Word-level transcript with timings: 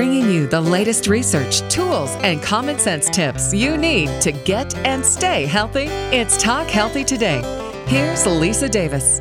bringing 0.00 0.30
you 0.30 0.46
the 0.46 0.58
latest 0.58 1.08
research, 1.08 1.60
tools, 1.70 2.16
and 2.22 2.42
common 2.42 2.78
sense 2.78 3.10
tips 3.10 3.52
you 3.52 3.76
need 3.76 4.08
to 4.18 4.32
get 4.32 4.74
and 4.76 5.04
stay 5.04 5.44
healthy. 5.44 5.88
It's 6.10 6.42
Talk 6.42 6.68
Healthy 6.68 7.04
Today. 7.04 7.42
Here's 7.86 8.24
Lisa 8.24 8.66
Davis. 8.66 9.20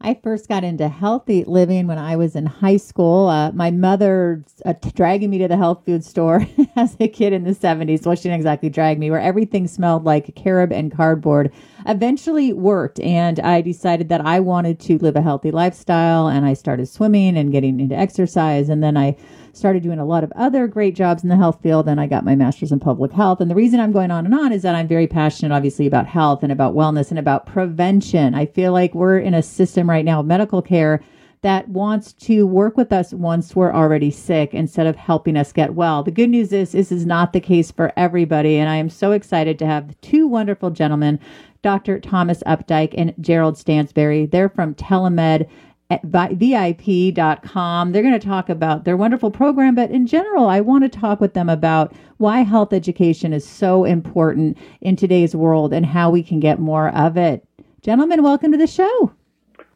I 0.00 0.14
first 0.22 0.48
got 0.48 0.62
into 0.62 0.88
healthy 0.88 1.42
living 1.42 1.88
when 1.88 1.98
I 1.98 2.14
was 2.14 2.36
in 2.36 2.46
high 2.46 2.76
school. 2.76 3.26
Uh, 3.26 3.50
my 3.50 3.72
mother 3.72 4.44
uh, 4.64 4.74
dragging 4.94 5.28
me 5.28 5.38
to 5.38 5.48
the 5.48 5.56
health 5.56 5.84
food 5.84 6.04
store 6.04 6.46
as 6.76 6.96
a 7.00 7.08
kid 7.08 7.32
in 7.32 7.42
the 7.42 7.50
70s. 7.50 8.06
Well, 8.06 8.14
she 8.14 8.22
didn't 8.22 8.36
exactly 8.36 8.70
drag 8.70 9.00
me, 9.00 9.10
where 9.10 9.20
everything 9.20 9.66
smelled 9.66 10.04
like 10.04 10.36
carob 10.36 10.72
and 10.72 10.92
cardboard. 10.92 11.52
Eventually 11.84 12.52
worked, 12.52 13.00
and 13.00 13.40
I 13.40 13.60
decided 13.60 14.08
that 14.10 14.20
I 14.20 14.38
wanted 14.38 14.78
to 14.80 14.98
live 14.98 15.16
a 15.16 15.20
healthy 15.20 15.50
lifestyle, 15.50 16.28
and 16.28 16.46
I 16.46 16.54
started 16.54 16.88
swimming 16.88 17.36
and 17.36 17.50
getting 17.50 17.80
into 17.80 17.96
exercise. 17.96 18.68
And 18.68 18.84
then 18.84 18.96
I 18.96 19.16
started 19.52 19.82
doing 19.82 19.98
a 19.98 20.04
lot 20.04 20.24
of 20.24 20.32
other 20.36 20.66
great 20.66 20.94
jobs 20.94 21.22
in 21.22 21.28
the 21.28 21.36
health 21.36 21.60
field 21.62 21.88
and 21.88 22.00
I 22.00 22.06
got 22.06 22.24
my 22.24 22.34
master's 22.34 22.72
in 22.72 22.80
public 22.80 23.12
health. 23.12 23.40
And 23.40 23.50
the 23.50 23.54
reason 23.54 23.80
I'm 23.80 23.92
going 23.92 24.10
on 24.10 24.24
and 24.24 24.34
on 24.34 24.52
is 24.52 24.62
that 24.62 24.74
I'm 24.74 24.88
very 24.88 25.06
passionate, 25.06 25.54
obviously, 25.54 25.86
about 25.86 26.06
health 26.06 26.42
and 26.42 26.52
about 26.52 26.74
wellness 26.74 27.10
and 27.10 27.18
about 27.18 27.46
prevention. 27.46 28.34
I 28.34 28.46
feel 28.46 28.72
like 28.72 28.94
we're 28.94 29.18
in 29.18 29.34
a 29.34 29.42
system 29.42 29.88
right 29.88 30.04
now 30.04 30.20
of 30.20 30.26
medical 30.26 30.62
care 30.62 31.02
that 31.42 31.68
wants 31.68 32.12
to 32.14 32.46
work 32.46 32.76
with 32.76 32.92
us 32.92 33.12
once 33.12 33.54
we're 33.54 33.72
already 33.72 34.10
sick 34.10 34.54
instead 34.54 34.86
of 34.86 34.96
helping 34.96 35.36
us 35.36 35.52
get 35.52 35.74
well. 35.74 36.02
The 36.02 36.10
good 36.10 36.30
news 36.30 36.52
is 36.52 36.72
this 36.72 36.90
is 36.90 37.06
not 37.06 37.32
the 37.32 37.40
case 37.40 37.70
for 37.70 37.92
everybody. 37.96 38.56
And 38.56 38.68
I 38.68 38.76
am 38.76 38.90
so 38.90 39.12
excited 39.12 39.58
to 39.58 39.66
have 39.66 39.98
two 40.00 40.26
wonderful 40.26 40.70
gentlemen, 40.70 41.20
Dr. 41.62 42.00
Thomas 42.00 42.42
Updike 42.44 42.94
and 42.96 43.14
Gerald 43.20 43.54
Stansberry. 43.54 44.28
They're 44.28 44.48
from 44.48 44.74
Telemed 44.74 45.48
at 45.90 46.02
VIP.com. 46.02 47.92
They're 47.92 48.02
going 48.02 48.18
to 48.18 48.26
talk 48.26 48.48
about 48.48 48.84
their 48.84 48.96
wonderful 48.96 49.30
program, 49.30 49.74
but 49.74 49.90
in 49.90 50.06
general, 50.06 50.46
I 50.46 50.60
want 50.60 50.84
to 50.84 50.88
talk 50.88 51.20
with 51.20 51.32
them 51.34 51.48
about 51.48 51.94
why 52.18 52.40
health 52.40 52.72
education 52.72 53.32
is 53.32 53.46
so 53.48 53.84
important 53.84 54.58
in 54.80 54.96
today's 54.96 55.34
world 55.34 55.72
and 55.72 55.86
how 55.86 56.10
we 56.10 56.22
can 56.22 56.40
get 56.40 56.58
more 56.58 56.88
of 56.94 57.16
it. 57.16 57.46
Gentlemen, 57.80 58.22
welcome 58.22 58.52
to 58.52 58.58
the 58.58 58.66
show. 58.66 59.12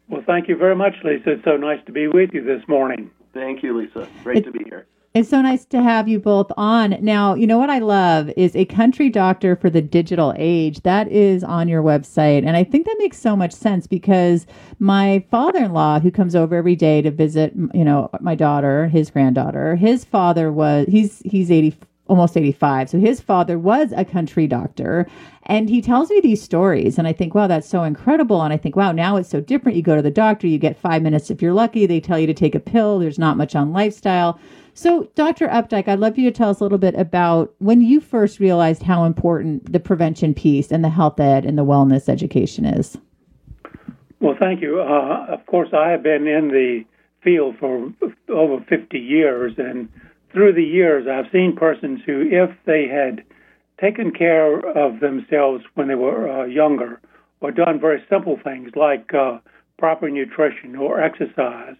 Well, 0.08 0.22
thank 0.26 0.48
you 0.48 0.56
very 0.56 0.76
much, 0.76 0.94
Lisa. 1.02 1.32
It's 1.32 1.44
so 1.44 1.56
nice 1.56 1.78
to 1.86 1.92
be 1.92 2.08
with 2.08 2.30
you 2.34 2.44
this 2.44 2.62
morning. 2.68 3.10
Thank 3.32 3.62
you, 3.62 3.80
Lisa. 3.80 4.06
Great 4.22 4.38
it, 4.38 4.44
to 4.44 4.50
be 4.50 4.64
here. 4.64 4.86
It's 5.14 5.28
so 5.28 5.42
nice 5.42 5.66
to 5.66 5.82
have 5.82 6.08
you 6.08 6.18
both 6.18 6.50
on. 6.56 6.96
Now, 7.02 7.34
you 7.34 7.46
know 7.46 7.58
what 7.58 7.68
I 7.68 7.80
love 7.80 8.30
is 8.34 8.56
a 8.56 8.64
country 8.64 9.10
doctor 9.10 9.54
for 9.54 9.68
the 9.68 9.82
digital 9.82 10.32
age. 10.38 10.80
That 10.84 11.12
is 11.12 11.44
on 11.44 11.68
your 11.68 11.82
website. 11.82 12.46
And 12.46 12.56
I 12.56 12.64
think 12.64 12.86
that 12.86 12.96
makes 12.98 13.18
so 13.18 13.36
much 13.36 13.52
sense 13.52 13.86
because 13.86 14.46
my 14.78 15.22
father-in-law 15.30 16.00
who 16.00 16.10
comes 16.10 16.34
over 16.34 16.56
every 16.56 16.76
day 16.76 17.02
to 17.02 17.10
visit, 17.10 17.52
you 17.74 17.84
know, 17.84 18.08
my 18.22 18.34
daughter, 18.34 18.88
his 18.88 19.10
granddaughter, 19.10 19.76
his 19.76 20.02
father 20.02 20.50
was 20.50 20.86
he's 20.88 21.20
he's 21.26 21.50
80 21.50 21.76
almost 22.12 22.36
85. 22.36 22.90
So 22.90 22.98
his 22.98 23.22
father 23.22 23.58
was 23.58 23.90
a 23.96 24.04
country 24.04 24.46
doctor 24.46 25.08
and 25.44 25.70
he 25.70 25.80
tells 25.80 26.10
me 26.10 26.20
these 26.20 26.42
stories 26.42 26.98
and 26.98 27.08
I 27.08 27.14
think, 27.14 27.34
wow, 27.34 27.46
that's 27.46 27.66
so 27.66 27.84
incredible. 27.84 28.42
And 28.42 28.52
I 28.52 28.58
think, 28.58 28.76
wow, 28.76 28.92
now 28.92 29.16
it's 29.16 29.30
so 29.30 29.40
different. 29.40 29.76
You 29.76 29.82
go 29.82 29.96
to 29.96 30.02
the 30.02 30.10
doctor, 30.10 30.46
you 30.46 30.58
get 30.58 30.78
5 30.78 31.00
minutes 31.00 31.30
if 31.30 31.40
you're 31.40 31.54
lucky, 31.54 31.86
they 31.86 32.00
tell 32.00 32.18
you 32.18 32.26
to 32.26 32.34
take 32.34 32.54
a 32.54 32.60
pill, 32.60 32.98
there's 32.98 33.18
not 33.18 33.38
much 33.38 33.54
on 33.54 33.72
lifestyle. 33.72 34.38
So, 34.74 35.08
Dr. 35.14 35.48
Updike, 35.48 35.88
I'd 35.88 36.00
love 36.00 36.18
you 36.18 36.30
to 36.30 36.36
tell 36.36 36.50
us 36.50 36.60
a 36.60 36.62
little 36.62 36.76
bit 36.76 36.94
about 36.96 37.54
when 37.58 37.80
you 37.80 37.98
first 37.98 38.38
realized 38.40 38.82
how 38.82 39.04
important 39.04 39.72
the 39.72 39.80
prevention 39.80 40.34
piece 40.34 40.70
and 40.70 40.84
the 40.84 40.90
health 40.90 41.18
ed 41.18 41.46
and 41.46 41.56
the 41.56 41.64
wellness 41.64 42.10
education 42.10 42.66
is. 42.66 42.98
Well, 44.20 44.36
thank 44.38 44.60
you. 44.60 44.80
Uh, 44.80 45.26
of 45.28 45.46
course, 45.46 45.70
I 45.72 45.88
have 45.90 46.02
been 46.02 46.26
in 46.26 46.48
the 46.48 46.84
field 47.22 47.56
for 47.58 47.90
over 48.28 48.62
50 48.68 48.98
years, 48.98 49.54
and 49.56 49.88
through 50.32 50.54
the 50.54 50.64
years, 50.64 51.06
I've 51.06 51.30
seen 51.30 51.56
persons 51.56 52.00
who, 52.04 52.28
if 52.30 52.50
they 52.64 52.88
had 52.88 53.24
taken 53.80 54.12
care 54.12 54.58
of 54.58 55.00
themselves 55.00 55.64
when 55.74 55.88
they 55.88 55.94
were 55.94 56.30
uh, 56.30 56.44
younger, 56.44 57.00
or 57.40 57.50
done 57.50 57.80
very 57.80 58.02
simple 58.08 58.38
things 58.42 58.70
like 58.76 59.12
uh, 59.14 59.38
proper 59.78 60.08
nutrition 60.08 60.76
or 60.76 61.00
exercise, 61.00 61.74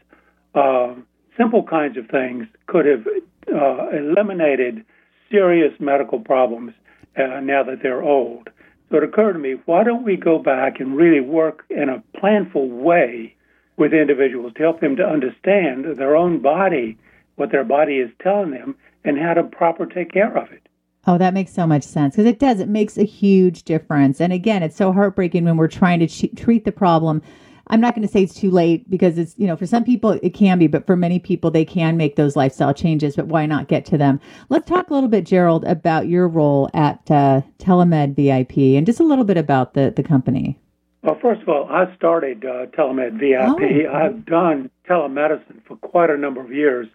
uh, 0.55 0.95
simple 1.37 1.63
kinds 1.63 1.97
of 1.97 2.09
things 2.09 2.47
could 2.67 2.85
have 2.85 3.07
uh, 3.55 3.89
eliminated 3.91 4.85
serious 5.31 5.73
medical 5.81 6.19
problems 6.19 6.73
uh, 7.17 7.41
now 7.41 7.63
that 7.63 7.79
they're 7.83 8.03
old. 8.03 8.51
So 8.91 8.99
it 8.99 9.05
occurred 9.05 9.35
to 9.35 9.39
me, 9.39 9.55
why 9.65 9.85
don't 9.85 10.05
we 10.05 10.17
go 10.17 10.39
back 10.39 10.81
and 10.81 10.97
really 10.97 11.21
work 11.21 11.65
in 11.71 11.89
a 11.89 12.03
planful 12.19 12.69
way 12.69 13.35
with 13.77 13.95
individuals 13.95 14.53
to 14.55 14.63
help 14.63 14.81
them 14.81 14.97
to 14.97 15.07
understand 15.07 15.87
their 15.97 16.15
own 16.15 16.41
body, 16.41 16.99
what 17.37 17.51
their 17.51 17.65
body 17.65 17.97
is 17.97 18.11
telling 18.23 18.51
them, 18.51 18.77
and 19.05 19.19
how 19.19 19.35
to 19.35 19.43
proper 19.43 19.87
take 19.87 20.13
care 20.13 20.37
of 20.37 20.53
it. 20.53 20.69
Oh, 21.07 21.19
that 21.19 21.35
makes 21.35 21.53
so 21.53 21.67
much 21.67 21.83
sense 21.83 22.15
because 22.15 22.31
it 22.31 22.39
does. 22.39 22.61
It 22.61 22.69
makes 22.69 22.97
a 22.97 23.05
huge 23.05 23.65
difference. 23.65 24.21
And 24.21 24.33
again, 24.33 24.63
it's 24.63 24.77
so 24.77 24.93
heartbreaking 24.93 25.45
when 25.45 25.57
we're 25.57 25.67
trying 25.67 25.99
to 26.01 26.07
ch- 26.07 26.31
treat 26.37 26.65
the 26.65 26.73
problem 26.73 27.23
I'm 27.69 27.81
not 27.81 27.95
going 27.95 28.07
to 28.07 28.13
say 28.13 28.23
it's 28.23 28.35
too 28.35 28.51
late 28.51 28.89
because 28.91 29.19
it's, 29.19 29.35
you 29.39 29.47
know, 29.47 29.57
for 29.57 29.67
some 29.67 29.85
people 29.85 30.11
it 30.11 30.35
can 30.35 30.59
be, 30.59 30.67
but 30.67 30.87
for 30.87 30.97
many 30.97 31.19
people 31.19 31.51
they 31.51 31.65
can 31.65 31.97
make 31.97 32.17
those 32.17 32.37
lifestyle 32.37 32.75
changes, 32.75 33.17
but 33.17 33.29
why 33.29 33.47
not 33.47 33.69
get 33.69 33.85
to 33.87 33.99
them? 33.99 34.21
Let's 34.49 34.69
talk 34.69 34.91
a 34.91 34.95
little 34.95 35.09
bit, 35.09 35.25
Gerald, 35.25 35.65
about 35.65 36.09
your 36.09 36.29
role 36.29 36.69
at 36.75 37.11
uh, 37.11 37.43
Telemed 37.59 38.15
VIP 38.15 38.77
and 38.77 38.85
just 38.85 39.01
a 39.01 39.05
little 39.05 39.25
bit 39.25 39.37
about 39.37 39.75
the, 39.75 39.93
the 39.95 40.03
company. 40.03 40.59
Well, 41.03 41.19
first 41.21 41.43
of 41.43 41.49
all, 41.49 41.67
I 41.69 41.95
started 41.97 42.45
uh, 42.45 42.67
Telemed 42.67 43.19
VIP. 43.19 43.89
Oh. 43.89 43.95
I've 43.95 44.25
done 44.25 44.71
telemedicine 44.89 45.65
for 45.67 45.77
quite 45.77 46.11
a 46.11 46.17
number 46.17 46.41
of 46.41 46.53
years. 46.53 46.89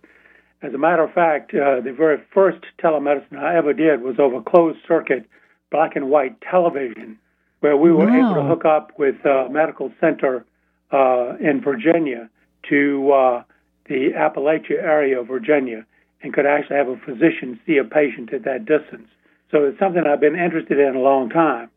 As 0.62 0.73
a 0.73 0.78
matter 0.78 1.03
of 1.03 1.13
fact, 1.13 1.53
uh, 1.53 1.81
the 1.81 1.94
very 1.94 2.18
first 2.34 2.59
telemedicine 2.84 3.38
I 3.38 3.56
ever 3.56 3.73
did 3.73 4.01
was 4.01 4.16
over 4.19 4.41
closed 4.41 4.79
circuit 4.88 5.25
black 5.72 5.95
and 5.95 6.09
white 6.09 6.40
television, 6.41 7.19
where 7.59 7.78
we 7.78 7.91
were 7.91 8.07
wow. 8.07 8.31
able 8.31 8.41
to 8.41 8.47
hook 8.47 8.66
up 8.66 8.97
with 8.97 9.23
a 9.25 9.50
medical 9.50 9.91
center 10.01 10.45
uh, 10.91 11.35
in 11.40 11.62
Virginia 11.62 12.29
to 12.69 13.12
uh, 13.12 13.44
the 13.88 14.12
Appalachia 14.16 14.81
area 14.81 15.19
of 15.19 15.28
Virginia 15.28 15.85
and 16.22 16.34
could 16.34 16.45
actually 16.45 16.78
have 16.78 16.88
a 16.88 16.97
physician 16.97 17.59
see 17.66 17.78
a 17.78 17.84
patient 17.84 18.34
at 18.34 18.44
that 18.44 18.66
distance. 18.66 19.07
So 19.51 19.66
it's 19.66 19.79
something 19.79 20.03
I've 20.06 20.19
been 20.19 20.38
interested 20.38 20.79
in 20.79 20.95
a 20.95 21.00
long 21.00 21.29
time. 21.29 21.69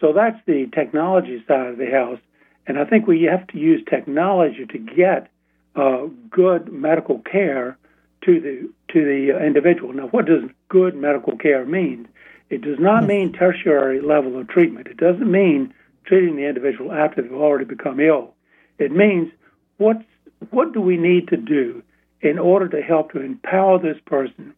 So 0.00 0.12
that's 0.12 0.38
the 0.46 0.66
technology 0.74 1.44
side 1.46 1.66
of 1.66 1.78
the 1.78 1.90
house. 1.90 2.18
And 2.66 2.78
I 2.78 2.84
think 2.84 3.06
we 3.06 3.22
have 3.24 3.46
to 3.48 3.58
use 3.58 3.82
technology 3.88 4.66
to 4.66 4.78
get 4.78 5.28
uh, 5.76 6.06
good 6.30 6.72
medical 6.72 7.18
care 7.20 7.76
to 8.24 8.40
the 8.40 8.68
to 8.92 9.04
the 9.04 9.36
uh, 9.36 9.44
individual. 9.44 9.92
Now, 9.92 10.06
what 10.08 10.26
does 10.26 10.42
good 10.68 10.94
medical 10.94 11.36
care 11.36 11.64
mean? 11.64 12.08
It 12.50 12.62
does 12.62 12.78
not 12.78 13.02
hmm. 13.02 13.08
mean 13.08 13.32
tertiary 13.32 14.00
level 14.00 14.38
of 14.38 14.48
treatment. 14.48 14.86
It 14.86 14.96
doesn't 14.96 15.30
mean 15.30 15.74
treating 16.04 16.36
the 16.36 16.46
individual 16.46 16.92
after 16.92 17.22
they've 17.22 17.32
already 17.32 17.64
become 17.64 18.00
ill. 18.00 18.34
It 18.78 18.92
means 18.92 19.30
what 19.78 20.02
what 20.50 20.72
do 20.72 20.80
we 20.80 20.96
need 20.96 21.28
to 21.28 21.36
do 21.36 21.82
in 22.20 22.38
order 22.38 22.68
to 22.68 22.82
help 22.82 23.12
to 23.12 23.20
empower 23.20 23.78
this 23.78 23.98
person 24.06 24.54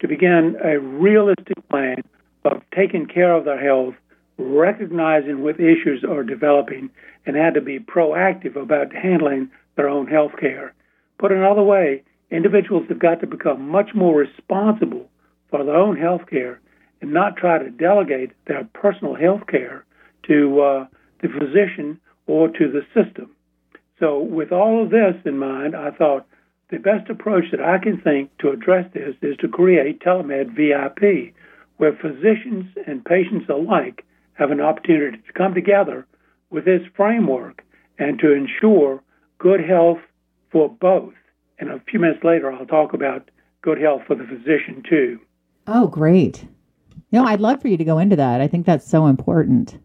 to 0.00 0.08
begin 0.08 0.56
a 0.62 0.78
realistic 0.78 1.68
plan 1.68 2.02
of 2.44 2.62
taking 2.74 3.06
care 3.06 3.34
of 3.34 3.44
their 3.44 3.60
health, 3.60 3.94
recognizing 4.36 5.42
what 5.42 5.58
issues 5.58 6.04
are 6.04 6.22
developing, 6.22 6.90
and 7.26 7.36
how 7.36 7.50
to 7.50 7.60
be 7.60 7.78
proactive 7.78 8.56
about 8.56 8.94
handling 8.94 9.50
their 9.76 9.88
own 9.88 10.06
health 10.06 10.32
care. 10.38 10.72
Put 11.18 11.32
another 11.32 11.62
way, 11.62 12.02
individuals 12.30 12.86
have 12.88 12.98
got 12.98 13.20
to 13.20 13.26
become 13.26 13.68
much 13.68 13.90
more 13.94 14.18
responsible 14.18 15.08
for 15.50 15.64
their 15.64 15.76
own 15.76 15.96
health 15.96 16.22
care 16.28 16.60
and 17.00 17.12
not 17.12 17.36
try 17.36 17.58
to 17.58 17.70
delegate 17.70 18.32
their 18.46 18.64
personal 18.74 19.14
health 19.14 19.46
care 19.46 19.84
to 20.26 20.60
uh, 20.60 20.86
the 21.22 21.28
physician 21.28 22.00
or 22.26 22.48
to 22.48 22.70
the 22.70 22.82
system. 22.94 23.30
So, 23.98 24.20
with 24.20 24.52
all 24.52 24.82
of 24.82 24.90
this 24.90 25.14
in 25.24 25.38
mind, 25.38 25.74
I 25.74 25.90
thought 25.90 26.26
the 26.70 26.78
best 26.78 27.08
approach 27.10 27.44
that 27.50 27.60
I 27.60 27.78
can 27.78 28.00
think 28.00 28.36
to 28.38 28.50
address 28.50 28.90
this 28.92 29.14
is 29.22 29.36
to 29.38 29.48
create 29.48 30.00
Telemed 30.00 30.54
VIP, 30.54 31.34
where 31.78 31.92
physicians 31.92 32.66
and 32.86 33.04
patients 33.04 33.48
alike 33.48 34.04
have 34.34 34.50
an 34.50 34.60
opportunity 34.60 35.18
to 35.18 35.32
come 35.32 35.54
together 35.54 36.06
with 36.50 36.64
this 36.64 36.82
framework 36.94 37.64
and 37.98 38.18
to 38.20 38.32
ensure 38.32 39.02
good 39.38 39.60
health 39.60 39.98
for 40.52 40.68
both. 40.68 41.14
And 41.58 41.70
a 41.70 41.80
few 41.90 41.98
minutes 41.98 42.22
later, 42.22 42.52
I'll 42.52 42.66
talk 42.66 42.92
about 42.92 43.30
good 43.62 43.80
health 43.80 44.02
for 44.06 44.14
the 44.14 44.24
physician 44.24 44.82
too. 44.88 45.20
Oh, 45.66 45.86
great. 45.86 46.46
No, 47.10 47.24
I'd 47.24 47.40
love 47.40 47.60
for 47.60 47.68
you 47.68 47.76
to 47.76 47.84
go 47.84 47.98
into 47.98 48.16
that. 48.16 48.40
I 48.40 48.48
think 48.48 48.66
that's 48.66 48.88
so 48.88 49.06
important. 49.06 49.78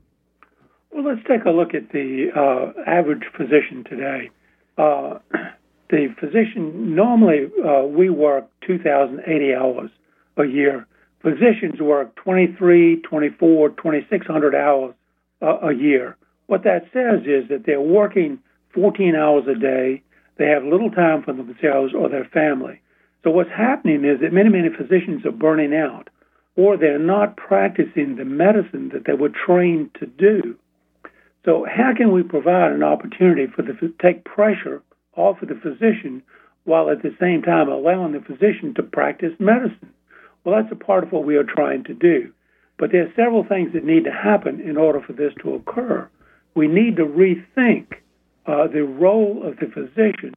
Well, 0.92 1.04
let's 1.04 1.26
take 1.28 1.46
a 1.46 1.50
look 1.50 1.74
at 1.74 1.92
the 1.92 2.30
uh, 2.36 2.82
average 2.90 3.24
physician 3.36 3.84
today. 3.90 4.30
Uh, 4.78 5.20
the 5.90 6.14
physician, 6.20 6.96
normally 6.96 7.50
uh, 7.66 7.84
we 7.86 8.10
work 8.10 8.48
2,080 8.68 9.56
hours 9.56 9.90
a 10.38 10.46
year. 10.46 10.86
Physicians 11.22 11.80
work 11.80 12.16
23, 12.16 13.02
24, 13.02 13.70
2,600 13.70 14.56
hours 14.56 14.94
a 15.42 15.74
year. 15.74 16.18
What 16.48 16.64
that 16.64 16.84
says 16.94 17.22
is 17.26 17.50
that 17.50 17.64
they're 17.66 17.82
working 17.82 18.40
14 18.74 19.16
hours 19.16 19.46
a 19.48 19.58
day. 19.58 20.04
They 20.38 20.48
have 20.48 20.64
little 20.64 20.92
time 20.92 21.24
for 21.24 21.34
themselves 21.34 21.94
or 21.94 22.10
their 22.10 22.26
family. 22.26 22.82
So 23.24 23.32
what's 23.32 23.50
happening 23.50 24.04
is 24.04 24.20
that 24.22 24.34
many, 24.34 24.50
many 24.50 24.70
physicians 24.70 25.26
are 25.26 25.32
burning 25.32 25.74
out 25.74 26.10
or 26.56 26.78
they're 26.78 27.00
not 27.00 27.38
practicing 27.38 28.16
the 28.16 28.26
medicine 28.26 28.90
that 28.94 29.06
they 29.06 29.14
were 29.14 29.30
trained 29.30 29.92
to 30.00 30.06
do. 30.06 30.56
So 31.46 31.66
how 31.66 31.94
can 31.96 32.12
we 32.12 32.24
provide 32.24 32.72
an 32.72 32.84
opportunity 32.84 33.48
for 33.48 33.64
the 33.64 33.94
take 34.02 34.24
pressure 34.24 34.82
off 35.16 35.42
of 35.42 35.50
the 35.50 35.56
physician 35.56 36.24
while 36.64 36.90
at 36.90 37.02
the 37.02 37.16
same 37.20 37.42
time 37.42 37.70
allowing 37.70 38.14
the 38.14 38.22
physician 38.22 38.74
to 38.76 38.84
practice 38.84 39.34
medicine? 39.40 39.94
Well, 40.44 40.56
that's 40.56 40.72
a 40.72 40.84
part 40.84 41.04
of 41.04 41.12
what 41.12 41.26
we 41.26 41.36
are 41.36 41.44
trying 41.44 41.84
to 41.86 41.94
do. 41.94 42.32
But 42.78 42.92
there 42.92 43.04
are 43.04 43.14
several 43.16 43.44
things 43.44 43.74
that 43.74 43.84
need 43.84 44.06
to 44.06 44.12
happen 44.12 44.60
in 44.62 44.78
order 44.78 45.02
for 45.02 45.14
this 45.14 45.34
to 45.42 45.56
occur. 45.56 46.10
We 46.56 46.68
need 46.68 46.98
to 46.98 47.06
rethink 47.06 47.88
uh, 48.46 48.68
the 48.68 48.84
role 48.84 49.42
of 49.44 49.58
the 49.58 49.68
physician 49.68 50.34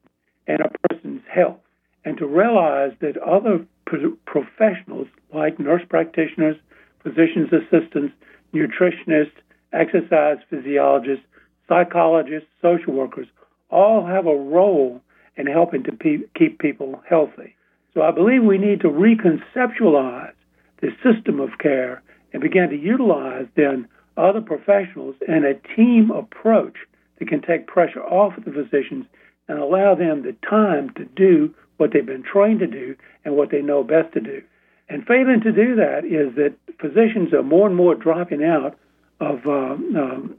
and 0.47 0.59
a 0.61 0.87
person's 0.87 1.21
health 1.29 1.59
and 2.05 2.17
to 2.17 2.25
realize 2.25 2.91
that 3.01 3.17
other 3.17 3.65
pro- 3.85 4.15
professionals 4.25 5.07
like 5.33 5.59
nurse 5.59 5.81
practitioners, 5.89 6.55
physician's 7.03 7.51
assistants, 7.51 8.13
nutritionists, 8.53 9.31
exercise 9.73 10.37
physiologists, 10.49 11.25
psychologists, 11.67 12.47
social 12.61 12.93
workers 12.93 13.27
all 13.69 14.05
have 14.05 14.25
a 14.25 14.35
role 14.35 15.01
in 15.35 15.45
helping 15.45 15.83
to 15.83 15.91
pe- 15.91 16.27
keep 16.35 16.59
people 16.59 17.01
healthy. 17.09 17.55
So 17.93 18.01
I 18.03 18.11
believe 18.11 18.43
we 18.43 18.57
need 18.57 18.79
to 18.81 18.89
reconceptualize 18.89 20.33
the 20.81 20.91
system 21.03 21.39
of 21.39 21.57
care 21.59 22.01
and 22.31 22.41
begin 22.41 22.69
to 22.69 22.77
utilize 22.77 23.47
then 23.55 23.87
other 24.15 24.41
professionals 24.41 25.15
and 25.27 25.45
a 25.45 25.55
team 25.75 26.11
approach 26.11 26.75
that 27.19 27.27
can 27.27 27.41
take 27.41 27.67
pressure 27.67 28.03
off 28.03 28.37
of 28.37 28.45
the 28.45 28.51
physicians 28.51 29.05
and 29.47 29.59
allow 29.59 29.95
them 29.95 30.23
the 30.23 30.35
time 30.47 30.89
to 30.95 31.05
do 31.05 31.53
what 31.77 31.91
they've 31.93 32.05
been 32.05 32.23
trained 32.23 32.59
to 32.59 32.67
do 32.67 32.95
and 33.23 33.35
what 33.35 33.51
they 33.51 33.61
know 33.61 33.83
best 33.83 34.13
to 34.13 34.19
do. 34.19 34.41
And 34.89 35.05
failing 35.05 35.41
to 35.41 35.51
do 35.51 35.75
that 35.75 36.05
is 36.05 36.35
that 36.35 36.55
physicians 36.79 37.33
are 37.33 37.43
more 37.43 37.67
and 37.67 37.75
more 37.75 37.95
dropping 37.95 38.43
out 38.43 38.77
of 39.19 39.45
um, 39.45 39.95
um, 39.95 40.35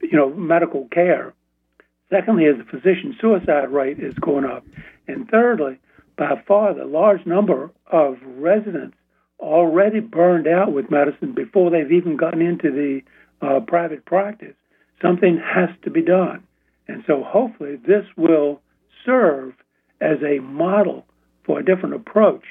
you 0.00 0.16
know 0.16 0.30
medical 0.30 0.86
care. 0.92 1.34
Secondly, 2.10 2.44
is 2.44 2.56
the 2.58 2.64
physician 2.64 3.16
suicide 3.20 3.70
rate 3.70 3.98
is 3.98 4.14
going 4.14 4.44
up, 4.44 4.64
and 5.08 5.28
thirdly, 5.28 5.78
by 6.16 6.40
far 6.46 6.74
the 6.74 6.84
large 6.84 7.26
number 7.26 7.70
of 7.90 8.16
residents 8.24 8.96
already 9.40 10.00
burned 10.00 10.46
out 10.46 10.72
with 10.72 10.90
medicine 10.90 11.32
before 11.34 11.70
they've 11.70 11.92
even 11.92 12.16
gotten 12.16 12.40
into 12.40 12.70
the 12.70 13.00
uh, 13.46 13.60
private 13.60 14.04
practice. 14.04 14.54
Something 15.02 15.38
has 15.38 15.68
to 15.84 15.90
be 15.90 16.02
done, 16.02 16.42
and 16.88 17.04
so 17.06 17.22
hopefully 17.22 17.76
this 17.76 18.04
will 18.16 18.60
serve 19.04 19.54
as 20.00 20.18
a 20.22 20.40
model 20.40 21.06
for 21.44 21.60
a 21.60 21.64
different 21.64 21.94
approach 21.94 22.42